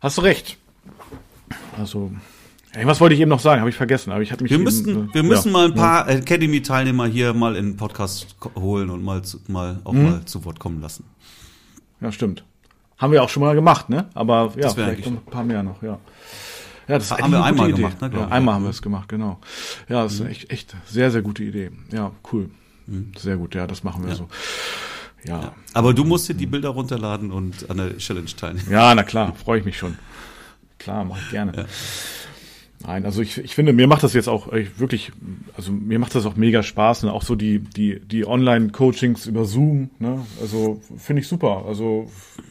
[0.00, 0.56] hast du recht.
[1.76, 2.12] Also,
[2.72, 3.60] ey, was wollte ich eben noch sagen?
[3.60, 4.12] Habe ich vergessen.
[4.12, 4.52] Aber ich hatte mich.
[4.52, 6.16] Wir müssten, eben, äh, wir müssen ja, mal ein paar ja.
[6.16, 10.04] Academy-Teilnehmer hier mal in den Podcast holen und mal, zu, mal auch hm.
[10.04, 11.04] mal zu Wort kommen lassen.
[12.00, 12.44] Ja, stimmt.
[12.98, 14.08] Haben wir auch schon mal gemacht, ne?
[14.14, 15.98] Aber ja, vielleicht ein paar mehr noch, ja.
[16.88, 17.82] Ja, das haben wir einmal Idee.
[17.82, 18.10] gemacht, ne?
[18.14, 19.38] Ja, einmal haben wir es gemacht, genau.
[19.88, 21.70] Ja, das ist eine echt, echt sehr, sehr gute Idee.
[21.92, 22.50] Ja, cool.
[22.86, 23.12] Mhm.
[23.16, 24.16] Sehr gut, ja, das machen wir ja.
[24.16, 24.28] so.
[25.24, 25.40] Ja.
[25.40, 25.54] ja.
[25.74, 28.70] Aber du musst dir die Bilder runterladen und an der Challenge teilnehmen.
[28.70, 29.96] Ja, na klar, freue ich mich schon.
[30.78, 31.52] Klar, mache ich gerne.
[31.54, 31.64] Ja.
[32.86, 35.10] Nein, also ich, ich finde, mir macht das jetzt auch wirklich,
[35.56, 37.12] also mir macht das auch mega Spaß, ne?
[37.12, 40.24] auch so die, die, die Online-Coachings über Zoom, ne?
[40.40, 41.64] Also finde ich super.
[41.66, 42.08] Also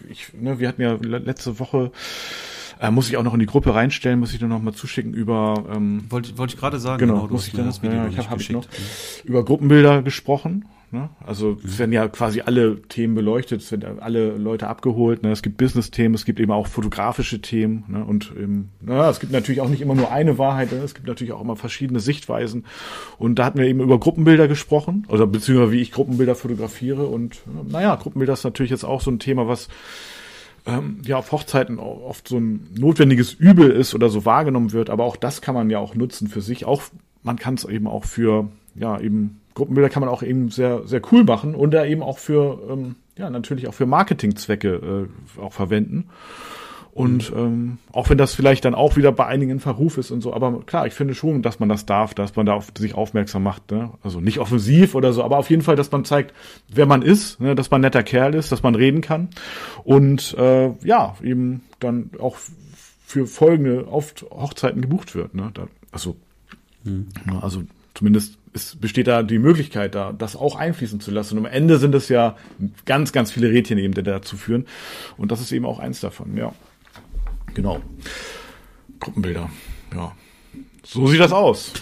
[0.10, 1.91] ich, ne, wir hatten ja letzte Woche
[2.79, 5.13] äh, muss ich auch noch in die Gruppe reinstellen, muss ich dann noch mal zuschicken
[5.13, 5.65] über.
[5.73, 6.99] Ähm, wollte, wollte ich gerade sagen.
[6.99, 8.65] Genau, genau muss ich dann das Video ja, ich hab, hab ich noch
[9.23, 10.65] über Gruppenbilder gesprochen.
[10.89, 11.09] Ne?
[11.25, 15.21] Also es werden ja quasi alle Themen beleuchtet, es werden alle Leute abgeholt.
[15.21, 15.31] Ne?
[15.31, 17.83] Es gibt Business-Themen, es gibt eben auch fotografische Themen.
[17.89, 18.05] Ne?
[18.05, 20.77] Und eben, na, es gibt natürlich auch nicht immer nur eine Wahrheit, ne?
[20.77, 22.65] es gibt natürlich auch immer verschiedene Sichtweisen.
[23.17, 27.05] Und da hatten wir eben über Gruppenbilder gesprochen, oder beziehungsweise wie ich Gruppenbilder fotografiere.
[27.05, 29.67] Und naja, Gruppenbilder ist natürlich jetzt auch so ein Thema, was
[30.67, 35.06] ähm, ja auf Hochzeiten oft so ein notwendiges Übel ist oder so wahrgenommen wird, aber
[35.06, 36.65] auch das kann man ja auch nutzen für sich.
[36.65, 36.84] Auch
[37.23, 41.01] man kann es eben auch für ja eben Gruppenbilder kann man auch eben sehr sehr
[41.12, 45.53] cool machen und da eben auch für ähm, ja natürlich auch für Marketingzwecke äh, auch
[45.53, 46.10] verwenden.
[46.97, 50.21] Und ähm, auch wenn das vielleicht dann auch wieder bei einigen in Verruf ist und
[50.21, 52.95] so, aber klar, ich finde schon, dass man das darf, dass man da auf sich
[52.95, 53.69] aufmerksam macht.
[53.69, 53.91] Ne?
[54.01, 56.33] Also nicht offensiv oder so, aber auf jeden Fall, dass man zeigt,
[56.69, 57.53] wer man ist, ne?
[57.53, 59.29] dass man netter Kerl ist, dass man reden kann
[59.83, 62.38] und äh, ja, eben dann auch
[63.05, 65.36] für folgende oft Hochzeiten gebucht wird.
[65.36, 65.51] Ne?
[65.53, 66.15] Da, also,
[66.83, 67.10] hm.
[67.41, 67.62] also
[67.93, 71.38] zumindest es besteht da die Möglichkeit, da das auch einfließen zu lassen.
[71.38, 72.36] Und am Ende sind es ja
[72.86, 74.65] ganz, ganz viele Rädchen eben, die dazu führen.
[75.15, 76.53] Und das ist eben auch eins davon, ja.
[77.57, 77.81] Genau.
[78.99, 79.49] Gruppenbilder.
[79.95, 80.11] Ja.
[80.83, 81.73] So sieht das aus.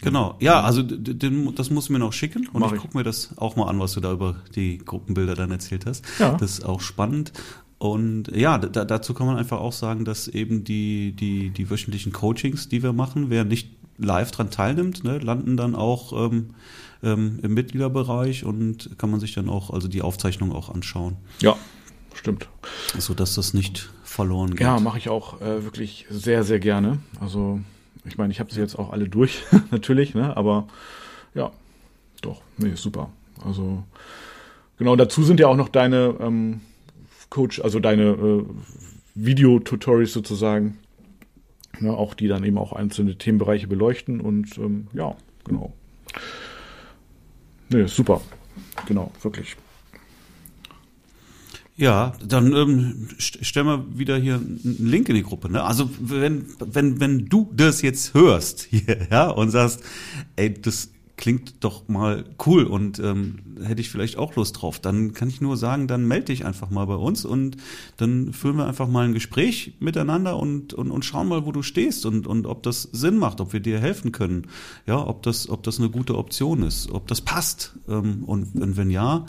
[0.00, 3.36] Genau, ja, also den, das muss mir noch schicken und Mach ich gucke mir das
[3.36, 6.04] auch mal an, was du da über die Gruppenbilder dann erzählt hast.
[6.20, 6.36] Ja.
[6.36, 7.32] Das ist auch spannend.
[7.78, 12.12] Und ja, da, dazu kann man einfach auch sagen, dass eben die, die, die wöchentlichen
[12.12, 16.50] Coachings, die wir machen, wer nicht live dran teilnimmt, ne, landen dann auch ähm,
[17.02, 21.16] ähm, im Mitgliederbereich und kann man sich dann auch, also die Aufzeichnung auch anschauen.
[21.40, 21.56] Ja,
[22.14, 22.48] stimmt.
[22.98, 24.60] So dass das nicht verloren geht.
[24.60, 26.98] Ja, mache ich auch äh, wirklich sehr, sehr gerne.
[27.20, 27.60] Also,
[28.04, 30.36] ich meine, ich habe sie jetzt auch alle durch, natürlich, ne?
[30.36, 30.68] aber
[31.34, 31.50] ja,
[32.20, 33.10] doch, nee, super.
[33.44, 33.82] Also,
[34.78, 36.60] genau, dazu sind ja auch noch deine ähm,
[37.30, 38.44] Coach, also deine, äh,
[39.14, 40.78] Videotutorials sozusagen,
[41.80, 45.72] ne, auch die dann eben auch einzelne Themenbereiche beleuchten und ähm, ja, genau.
[47.68, 48.20] Nee, super.
[48.86, 49.56] Genau, wirklich.
[51.82, 55.50] Ja, dann ähm, stellen wir wieder hier einen Link in die Gruppe.
[55.50, 55.64] Ne?
[55.64, 59.82] Also wenn, wenn, wenn du das jetzt hörst hier, ja, und sagst,
[60.36, 65.12] ey, das klingt doch mal cool und ähm, hätte ich vielleicht auch Lust drauf, dann
[65.12, 67.56] kann ich nur sagen, dann melde dich einfach mal bei uns und
[67.96, 71.62] dann führen wir einfach mal ein Gespräch miteinander und, und, und schauen mal, wo du
[71.62, 74.46] stehst und, und ob das Sinn macht, ob wir dir helfen können,
[74.86, 77.74] ja, ob das, ob das eine gute Option ist, ob das passt.
[77.88, 79.26] Ähm, und, und wenn ja,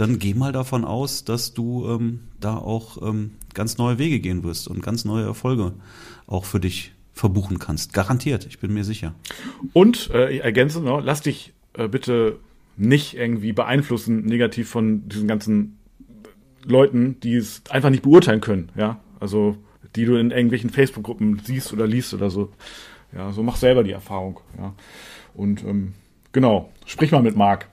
[0.00, 4.42] dann geh mal davon aus, dass du ähm, da auch ähm, ganz neue Wege gehen
[4.42, 5.74] wirst und ganz neue Erfolge
[6.26, 7.92] auch für dich verbuchen kannst.
[7.92, 9.14] Garantiert, ich bin mir sicher.
[9.74, 12.38] Und äh, ich ergänze noch, lass dich äh, bitte
[12.78, 15.78] nicht irgendwie beeinflussen negativ von diesen ganzen
[16.64, 19.00] Leuten, die es einfach nicht beurteilen können, ja.
[19.18, 19.58] Also
[19.96, 22.52] die du in irgendwelchen Facebook-Gruppen siehst oder liest oder so.
[23.14, 24.72] Ja, so mach selber die Erfahrung, ja.
[25.34, 25.92] Und ähm,
[26.32, 27.68] genau, sprich mal mit Marc.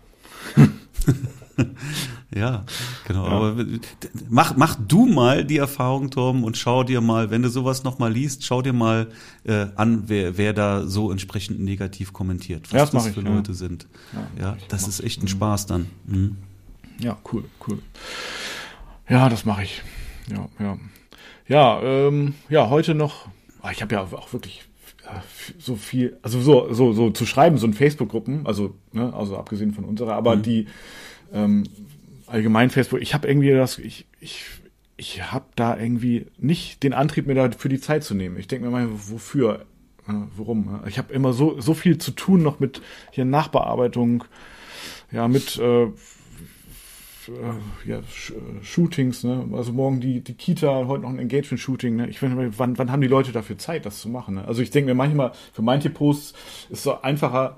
[2.36, 2.66] Ja,
[3.08, 3.26] genau.
[3.26, 3.32] Ja.
[3.32, 3.66] Aber
[4.30, 8.12] mach, mach du mal die Erfahrung, Tom, und schau dir mal, wenn du sowas nochmal
[8.12, 9.08] liest, schau dir mal
[9.46, 13.26] äh, an, wer, wer da so entsprechend negativ kommentiert, was ja, das, das für ich,
[13.26, 13.58] Leute ja.
[13.58, 13.88] sind.
[14.40, 15.88] Ja, das ist echt ein Spaß dann.
[16.06, 16.38] Mhm.
[17.00, 17.80] Ja, cool, cool.
[19.08, 19.82] Ja, das mache ich.
[20.30, 20.78] Ja, ja.
[21.48, 23.30] Ja, ähm, ja, heute noch.
[23.62, 24.66] Ah, ich habe ja auch wirklich
[25.58, 29.74] so viel, also so, so, so zu schreiben, so in Facebook-Gruppen, also, ne, also abgesehen
[29.74, 30.42] von unserer, aber mhm.
[30.42, 30.68] die,
[31.32, 31.64] ähm,
[32.28, 34.44] allgemein Facebook, ich habe irgendwie das, ich, ich,
[34.98, 38.38] ich habe da irgendwie nicht den Antrieb, mir da für die Zeit zu nehmen.
[38.38, 39.66] Ich denke mir mal, wofür,
[40.08, 40.82] äh, worum?
[40.88, 44.24] Ich habe immer so, so viel zu tun noch mit hier Nachbearbeitung,
[45.12, 45.88] ja, mit äh,
[47.86, 48.02] ja,
[48.62, 49.48] Shootings, ne?
[49.54, 52.10] Also morgen die, die Kita, heute noch ein Engagement-Shooting, ne?
[52.10, 54.36] Ich finde, wann, wann haben die Leute dafür Zeit, das zu machen?
[54.36, 54.48] Ne?
[54.48, 56.34] Also ich denke mir manchmal, für manche Posts
[56.70, 57.58] ist es einfacher,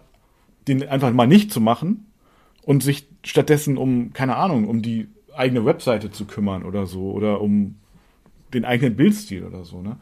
[0.67, 2.08] den einfach mal nicht zu machen,
[2.69, 7.41] und sich stattdessen um, keine Ahnung, um die eigene Webseite zu kümmern oder so oder
[7.41, 7.77] um
[8.53, 9.97] den eigenen Bildstil oder so, ne?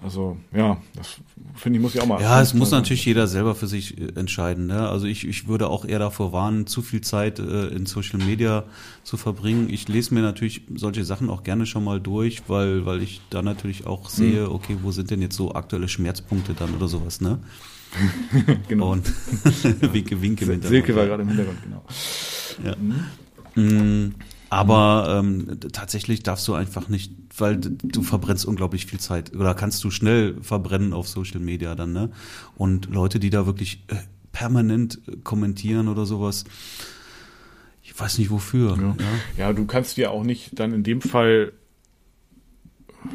[0.00, 1.16] Also ja, das
[1.56, 2.22] finde ich muss ja auch mal.
[2.22, 4.66] Ja, es muss natürlich jeder selber für sich äh, entscheiden.
[4.66, 4.88] Ne?
[4.88, 8.64] Also ich, ich würde auch eher davor warnen, zu viel Zeit äh, in Social Media
[9.02, 9.68] zu verbringen.
[9.68, 13.42] Ich lese mir natürlich solche Sachen auch gerne schon mal durch, weil weil ich da
[13.42, 14.52] natürlich auch sehe, hm.
[14.52, 17.40] okay, wo sind denn jetzt so aktuelle Schmerzpunkte dann oder sowas, ne?
[18.68, 18.92] genau.
[18.92, 19.06] Und
[19.92, 20.62] winke, winke im.
[20.62, 21.84] Silke war gerade im Hintergrund, genau.
[22.64, 22.76] Ja.
[23.54, 24.14] Mhm.
[24.48, 29.82] Aber ähm, tatsächlich darfst du einfach nicht, weil du verbrennst unglaublich viel Zeit oder kannst
[29.82, 32.10] du schnell verbrennen auf Social Media dann, ne?
[32.56, 33.96] Und Leute, die da wirklich äh,
[34.30, 36.44] permanent kommentieren oder sowas,
[37.82, 38.76] ich weiß nicht wofür.
[38.76, 38.96] Ja.
[38.98, 39.06] ja.
[39.38, 41.52] ja, du kannst dir auch nicht dann in dem Fall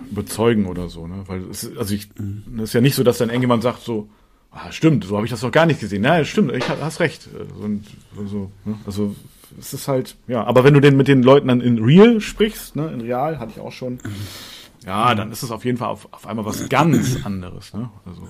[0.09, 1.23] überzeugen oder so, ne?
[1.27, 2.59] Weil es, also ich, mhm.
[2.59, 4.09] es ist ja nicht so, dass dann irgendjemand sagt so,
[4.51, 6.01] ah, stimmt, so habe ich das doch gar nicht gesehen.
[6.01, 7.27] Na, stimmt, ich hast recht.
[7.59, 7.85] Und
[8.27, 8.75] so, ne?
[8.85, 9.15] Also
[9.59, 12.75] es ist halt, ja, aber wenn du denn mit den Leuten dann in Real sprichst,
[12.75, 13.99] ne, in Real, hatte ich auch schon,
[14.85, 17.89] ja, dann ist es auf jeden Fall auf, auf einmal was ganz anderes, ne?
[18.05, 18.27] Also.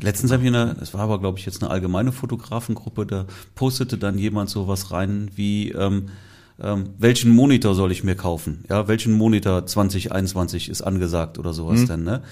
[0.00, 3.98] Letztens habe ich eine, es war aber glaube ich jetzt eine allgemeine Fotografengruppe, da postete
[3.98, 6.10] dann jemand sowas rein wie ähm,
[6.60, 8.64] ähm, welchen Monitor soll ich mir kaufen?
[8.68, 11.86] Ja, welchen Monitor 2021 ist angesagt oder sowas mhm.
[11.86, 12.22] denn, ne?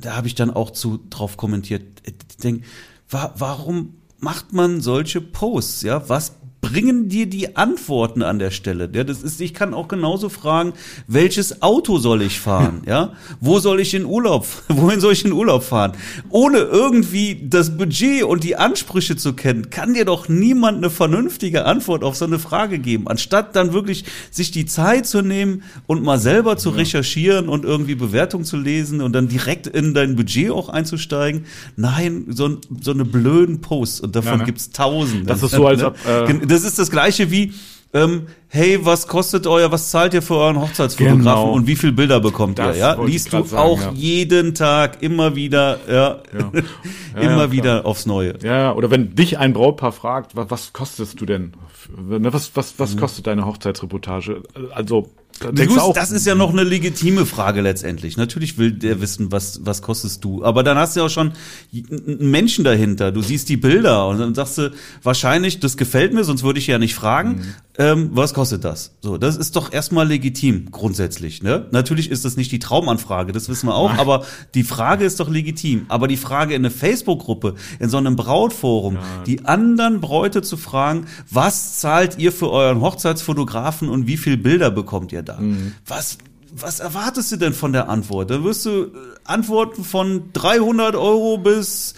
[0.00, 2.64] Da habe ich dann auch zu drauf kommentiert, ich denk,
[3.10, 5.82] wa warum macht man solche Posts?
[5.82, 8.90] Ja, was bringen dir die Antworten an der Stelle.
[8.92, 10.72] Ja, das ist, ich kann auch genauso fragen,
[11.06, 12.82] welches Auto soll ich fahren?
[12.88, 15.92] Ja, wo soll ich in Urlaub, wohin soll ich in Urlaub fahren?
[16.30, 21.66] Ohne irgendwie das Budget und die Ansprüche zu kennen, kann dir doch niemand eine vernünftige
[21.66, 23.08] Antwort auf so eine Frage geben.
[23.08, 26.76] Anstatt dann wirklich sich die Zeit zu nehmen und mal selber zu ja.
[26.76, 31.44] recherchieren und irgendwie Bewertung zu lesen und dann direkt in dein Budget auch einzusteigen.
[31.76, 34.44] Nein, so, so eine blöden Posts und davon ja, ne?
[34.44, 35.26] gibt's tausende.
[35.26, 37.52] Das ist so, als ob, äh das ist das gleiche wie,
[37.94, 41.52] ähm, hey, was kostet euer, was zahlt ihr für euren Hochzeitsfotografen genau.
[41.52, 42.80] und wie viele Bilder bekommt das ihr?
[42.80, 43.92] Ja, liest du sagen, auch ja.
[43.92, 46.52] jeden Tag immer wieder, ja, ja.
[47.20, 48.34] immer wieder aufs Neue.
[48.42, 51.54] Ja, oder wenn dich ein Brautpaar fragt, was, was kostest du denn?
[51.88, 53.00] Was, was, was mhm.
[53.00, 54.42] kostet deine Hochzeitsreportage?
[54.72, 55.08] Also
[55.40, 58.16] Gut, das ist ja noch eine legitime Frage letztendlich.
[58.16, 60.44] Natürlich will der wissen, was, was kostest du.
[60.44, 61.32] Aber dann hast du ja auch schon
[61.72, 63.12] einen Menschen dahinter.
[63.12, 64.72] Du siehst die Bilder und dann sagst du,
[65.02, 67.54] wahrscheinlich, das gefällt mir, sonst würde ich ja nicht fragen, mhm.
[67.78, 68.90] Ähm, was kostet das?
[69.00, 71.44] So, das ist doch erstmal legitim, grundsätzlich.
[71.44, 71.66] Ne?
[71.70, 75.28] Natürlich ist das nicht die Traumanfrage, das wissen wir auch, aber die Frage ist doch
[75.28, 75.86] legitim.
[75.88, 79.02] Aber die Frage in eine Facebook-Gruppe, in so einem Brautforum, ja.
[79.26, 84.72] die anderen Bräute zu fragen, was zahlt ihr für euren Hochzeitsfotografen und wie viel Bilder
[84.72, 85.38] bekommt ihr da?
[85.38, 85.74] Mhm.
[85.86, 86.18] Was
[86.50, 88.30] was erwartest du denn von der Antwort?
[88.30, 88.88] Da wirst du äh,
[89.24, 91.94] Antworten von 300 Euro bis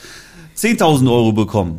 [0.56, 1.78] 10.000 Euro bekommen.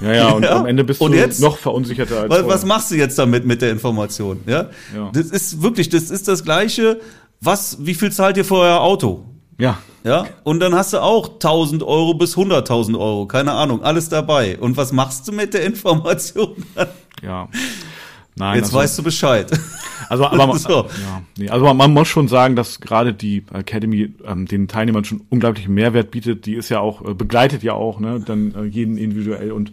[0.00, 0.56] Ja, ja, und ja?
[0.56, 1.40] am Ende bist und du jetzt?
[1.40, 4.40] noch verunsicherter als was, was machst du jetzt damit mit der Information?
[4.46, 4.70] Ja?
[4.94, 5.10] ja?
[5.12, 7.00] Das ist wirklich, das ist das Gleiche.
[7.40, 9.24] Was, wie viel zahlt ihr für euer Auto?
[9.58, 9.78] Ja.
[10.02, 14.58] Ja, und dann hast du auch 1000 Euro bis 100.000 Euro, keine Ahnung, alles dabei.
[14.58, 16.64] Und was machst du mit der Information?
[17.22, 17.48] ja.
[18.40, 19.50] Nein, Jetzt also, weißt du Bescheid.
[20.08, 20.70] Also, aber so.
[20.70, 25.22] ja, nee, also man muss schon sagen, dass gerade die Academy ähm, den Teilnehmern schon
[25.28, 26.46] unglaublichen Mehrwert bietet.
[26.46, 29.72] Die ist ja auch äh, begleitet ja auch, ne, dann äh, jeden individuell und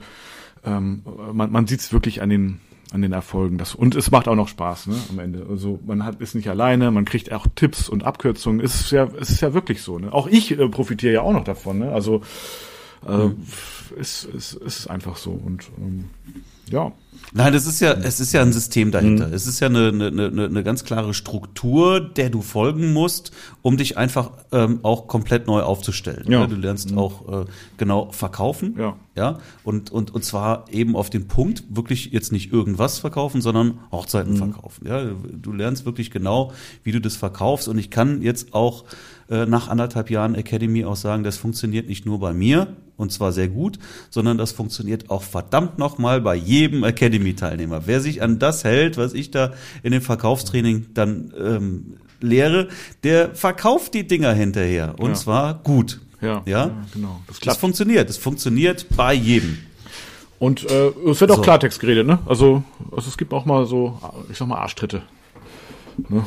[0.66, 1.02] ähm,
[1.34, 2.60] man, man sieht es wirklich an den
[2.92, 3.58] an den Erfolgen.
[3.58, 5.46] Das, und es macht auch noch Spaß, ne, am Ende.
[5.50, 8.62] Also man hat, ist nicht alleine, man kriegt auch Tipps und Abkürzungen.
[8.64, 10.00] Es ist ja, es ist ja wirklich so.
[10.00, 10.14] Ne?
[10.14, 11.80] Auch ich äh, profitiere ja auch noch davon.
[11.80, 11.92] Ne?
[11.92, 12.22] Also
[13.08, 13.44] äh, mhm.
[14.00, 15.32] es, es, es ist einfach so.
[15.32, 16.06] Und ähm,
[16.70, 16.92] ja.
[17.34, 19.28] Nein, das ist ja, es ist ja ein System dahinter.
[19.28, 19.34] Mhm.
[19.34, 23.78] Es ist ja eine, eine, eine, eine ganz klare Struktur, der du folgen musst, um
[23.78, 26.32] dich einfach ähm, auch komplett neu aufzustellen.
[26.32, 26.48] Ja.
[26.48, 26.98] Du lernst mhm.
[26.98, 27.46] auch äh,
[27.78, 28.76] genau verkaufen.
[28.78, 28.96] Ja.
[29.16, 29.40] Ja.
[29.64, 34.34] Und, und, und zwar eben auf den Punkt, wirklich jetzt nicht irgendwas verkaufen, sondern Hochzeiten
[34.34, 34.38] mhm.
[34.38, 34.88] verkaufen.
[34.88, 35.04] Ja.
[35.34, 36.54] Du lernst wirklich genau,
[36.84, 37.68] wie du das verkaufst.
[37.68, 38.86] Und ich kann jetzt auch
[39.30, 43.32] äh, nach anderthalb Jahren Academy auch sagen, das funktioniert nicht nur bei mir, und zwar
[43.32, 43.78] sehr gut,
[44.10, 47.84] sondern das funktioniert auch verdammt nochmal bei jedem Academy-Teilnehmer.
[47.86, 52.68] Wer sich an das hält, was ich da in dem Verkaufstraining dann ähm, lehre,
[53.04, 55.16] der verkauft die Dinger hinterher und ja.
[55.16, 56.02] zwar gut.
[56.22, 56.72] Ja, ja?
[56.94, 57.22] genau.
[57.28, 58.10] Das, das funktioniert.
[58.10, 59.60] Das funktioniert bei jedem.
[60.40, 61.42] Und äh, es wird auch so.
[61.42, 62.20] Klartext geredet, ne?
[62.26, 65.02] Also, also es gibt auch mal so, ich sag mal, Arschtritte.
[66.10, 66.26] Ne?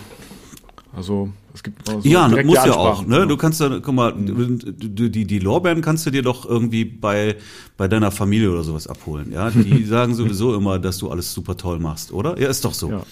[0.92, 3.06] Also es gibt so ja, das muss ja auch.
[3.06, 3.26] Ne?
[3.26, 4.58] Du kannst da, guck mal, mhm.
[4.76, 7.36] die die Lorbeeren kannst du dir doch irgendwie bei
[7.76, 9.32] bei deiner Familie oder sowas abholen.
[9.32, 12.38] Ja, die sagen sowieso immer, dass du alles super toll machst, oder?
[12.38, 12.90] Ja, ist doch so.
[12.90, 13.02] Ja.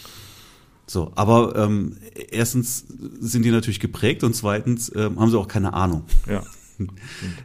[0.87, 1.99] So, aber ähm,
[2.31, 2.87] erstens
[3.21, 6.05] sind die natürlich geprägt und zweitens ähm, haben sie auch keine Ahnung.
[6.27, 6.43] Ja.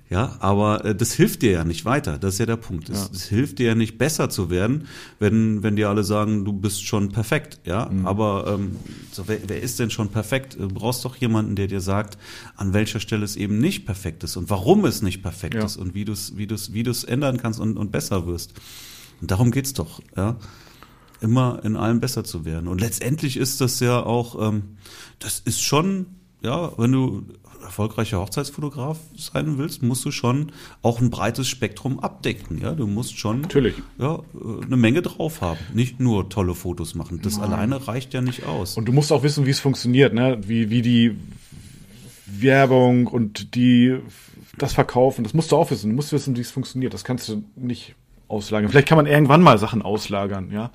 [0.09, 2.17] Ja, aber äh, das hilft dir ja nicht weiter.
[2.17, 2.89] Das ist ja der Punkt.
[2.89, 3.29] Es, ja.
[3.29, 4.87] hilft dir ja nicht besser zu werden,
[5.19, 7.59] wenn, wenn die alle sagen, du bist schon perfekt.
[7.65, 8.05] Ja, mhm.
[8.05, 8.75] aber ähm,
[9.11, 10.57] so, wer, wer ist denn schon perfekt?
[10.59, 12.17] Du brauchst doch jemanden, der dir sagt,
[12.55, 15.65] an welcher Stelle es eben nicht perfekt ist und warum es nicht perfekt ja.
[15.65, 18.53] ist und wie du es wie du's, wie du's ändern kannst und, und besser wirst.
[19.21, 20.01] Und darum geht's doch.
[20.15, 20.37] Ja,
[21.21, 22.67] immer in allem besser zu werden.
[22.67, 24.77] Und letztendlich ist das ja auch, ähm,
[25.19, 26.07] das ist schon
[26.43, 27.23] ja, wenn du
[27.63, 32.59] erfolgreicher Hochzeitsfotograf sein willst, musst du schon auch ein breites Spektrum abdecken.
[32.61, 33.75] Ja, du musst schon Natürlich.
[33.97, 34.19] Ja,
[34.61, 35.59] eine Menge drauf haben.
[35.73, 37.21] Nicht nur tolle Fotos machen.
[37.23, 37.51] Das Nein.
[37.51, 38.77] alleine reicht ja nicht aus.
[38.77, 40.39] Und du musst auch wissen, wie es funktioniert, ne?
[40.45, 41.17] Wie, wie die
[42.25, 43.97] Werbung und die
[44.57, 45.89] das Verkaufen, das musst du auch wissen.
[45.89, 46.93] Du musst wissen, wie es funktioniert.
[46.93, 47.95] Das kannst du nicht
[48.27, 48.69] auslagern.
[48.69, 50.71] Vielleicht kann man irgendwann mal Sachen auslagern, ja.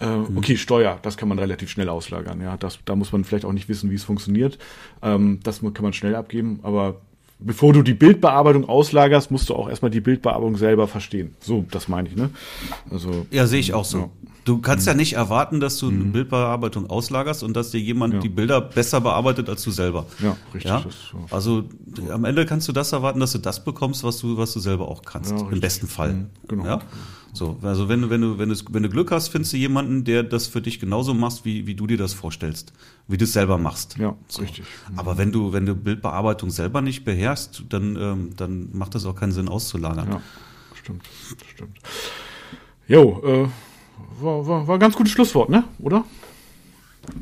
[0.00, 0.36] Äh, mhm.
[0.36, 2.40] okay, Steuer, das kann man relativ schnell auslagern.
[2.40, 4.58] Ja, das, da muss man vielleicht auch nicht wissen, wie es funktioniert.
[5.02, 7.00] Ähm, das kann man schnell abgeben, aber
[7.38, 11.34] bevor du die Bildbearbeitung auslagerst, musst du auch erstmal die Bildbearbeitung selber verstehen.
[11.40, 12.30] So, das meine ich, ne?
[12.90, 13.26] Also.
[13.30, 14.10] Ja, sehe ich auch so.
[14.40, 14.44] Ja.
[14.44, 14.90] Du kannst mhm.
[14.90, 16.12] ja nicht erwarten, dass du eine mhm.
[16.12, 18.20] Bildbearbeitung auslagerst und dass dir jemand ja.
[18.20, 20.06] die Bilder besser bearbeitet als du selber.
[20.22, 20.70] Ja, richtig.
[20.70, 20.82] Ja?
[20.82, 21.26] So.
[21.30, 21.64] Also
[22.10, 24.88] am Ende kannst du das erwarten, dass du das bekommst, was du, was du selber
[24.88, 25.32] auch kannst.
[25.32, 26.14] Ja, Im besten Fall.
[26.14, 26.26] Mhm.
[26.48, 26.64] Genau.
[26.64, 26.80] Ja?
[27.32, 30.04] So, also wenn du, wenn du, wenn du, wenn du Glück hast, findest du jemanden,
[30.04, 32.72] der das für dich genauso macht, wie, wie du dir das vorstellst,
[33.06, 33.96] wie du es selber machst.
[33.98, 34.42] Ja, so.
[34.42, 34.64] richtig.
[34.96, 39.14] Aber wenn du, wenn du Bildbearbeitung selber nicht beherrschst, dann, ähm, dann macht das auch
[39.14, 40.08] keinen Sinn auszulagern.
[40.10, 40.22] Ja,
[40.74, 41.02] stimmt,
[41.54, 41.78] stimmt.
[42.88, 43.48] Jo, äh,
[44.20, 45.64] war, war, war ein ganz gutes Schlusswort, ne?
[45.80, 46.04] Oder?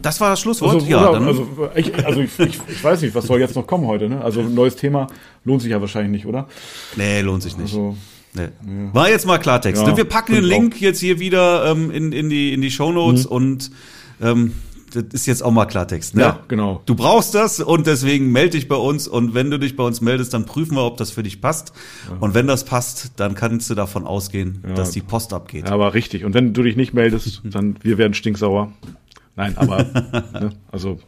[0.02, 0.74] Das war das Schlusswort.
[0.74, 3.66] Also, ja, oder, also, ich, also ich, ich, ich, weiß nicht, was soll jetzt noch
[3.66, 4.20] kommen heute, ne?
[4.22, 5.06] Also ein neues Thema
[5.44, 6.48] lohnt sich ja wahrscheinlich nicht, oder?
[6.96, 7.72] Nee, lohnt sich nicht.
[7.72, 7.96] Also,
[8.34, 8.42] Nee.
[8.42, 8.94] Ja.
[8.94, 9.82] War jetzt mal Klartext.
[9.82, 10.80] Ja, wir packen den Link auch.
[10.80, 13.32] jetzt hier wieder ähm, in, in die, in die Show Notes mhm.
[13.32, 13.70] und
[14.20, 14.52] ähm,
[14.92, 16.14] das ist jetzt auch mal Klartext.
[16.14, 16.22] Ne?
[16.22, 16.82] Ja, genau.
[16.86, 20.00] Du brauchst das und deswegen melde dich bei uns und wenn du dich bei uns
[20.00, 21.72] meldest, dann prüfen wir, ob das für dich passt.
[22.08, 22.16] Ja.
[22.20, 24.74] Und wenn das passt, dann kannst du davon ausgehen, ja.
[24.74, 25.66] dass die Post abgeht.
[25.66, 26.24] Ja, aber richtig.
[26.24, 28.72] Und wenn du dich nicht meldest, dann wir werden stinksauer.
[29.36, 29.84] Nein, aber
[30.32, 30.52] ne?
[30.72, 30.98] also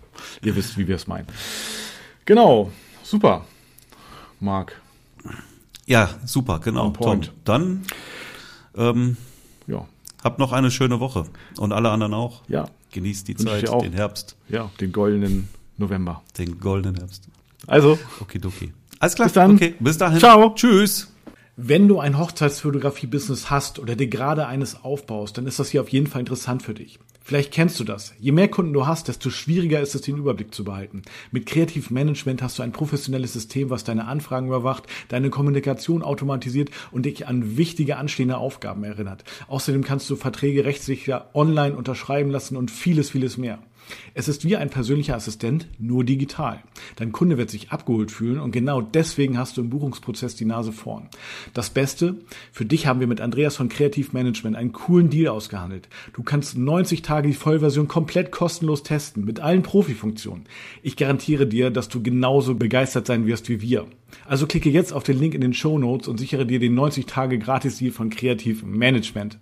[0.43, 1.27] ihr wisst, wie wir es meinen.
[2.25, 2.71] Genau,
[3.03, 3.45] super,
[4.38, 4.81] Marc.
[5.87, 6.90] Ja, super, genau.
[6.90, 7.23] Tom.
[7.45, 7.83] Dann
[8.77, 9.16] ähm.
[10.22, 11.24] Habt noch eine schöne Woche
[11.59, 12.42] und alle anderen auch.
[12.48, 12.66] Ja.
[12.92, 14.37] Genießt die Wünsche Zeit, den Herbst.
[14.48, 16.22] Ja, den goldenen November.
[16.38, 17.28] Den goldenen Herbst.
[17.66, 17.98] Also.
[18.20, 18.72] Okidoki.
[18.98, 19.26] Alles klar.
[19.26, 19.54] Bis dann.
[19.54, 20.18] Okay, bis dahin.
[20.18, 20.54] Ciao.
[20.54, 21.12] Tschüss.
[21.56, 25.90] Wenn du ein Hochzeitsfotografie-Business hast oder dir gerade eines aufbaust, dann ist das hier auf
[25.90, 26.98] jeden Fall interessant für dich.
[27.22, 28.14] Vielleicht kennst du das.
[28.18, 31.02] Je mehr Kunden du hast, desto schwieriger ist es, den Überblick zu behalten.
[31.31, 36.71] Mit Kreativ Management hast du ein professionelles System, was deine Anfragen überwacht, deine Kommunikation automatisiert
[36.90, 39.25] und dich an wichtige anstehende Aufgaben erinnert.
[39.48, 43.58] Außerdem kannst du Verträge rechtssicher online unterschreiben lassen und vieles, vieles mehr.
[44.15, 46.63] Es ist wie ein persönlicher Assistent, nur digital.
[46.97, 50.73] Dein Kunde wird sich abgeholt fühlen und genau deswegen hast du im Buchungsprozess die Nase
[50.73, 51.09] vorn.
[51.55, 52.17] Das Beste,
[52.53, 55.88] für dich haben wir mit Andreas von Kreativmanagement einen coolen Deal ausgehandelt.
[56.13, 60.45] Du kannst 90 Tage die Vollversion komplett kostenlos testen, mit allen Profifunktionen.
[60.83, 63.87] Ich garantiere dir, dass du genauso begeistert sein wirst wie wir.
[64.27, 67.07] Also klicke jetzt auf den Link in den Show Notes und sichere dir den 90
[67.07, 69.38] Tage Gratis-Deal von Kreativ Management.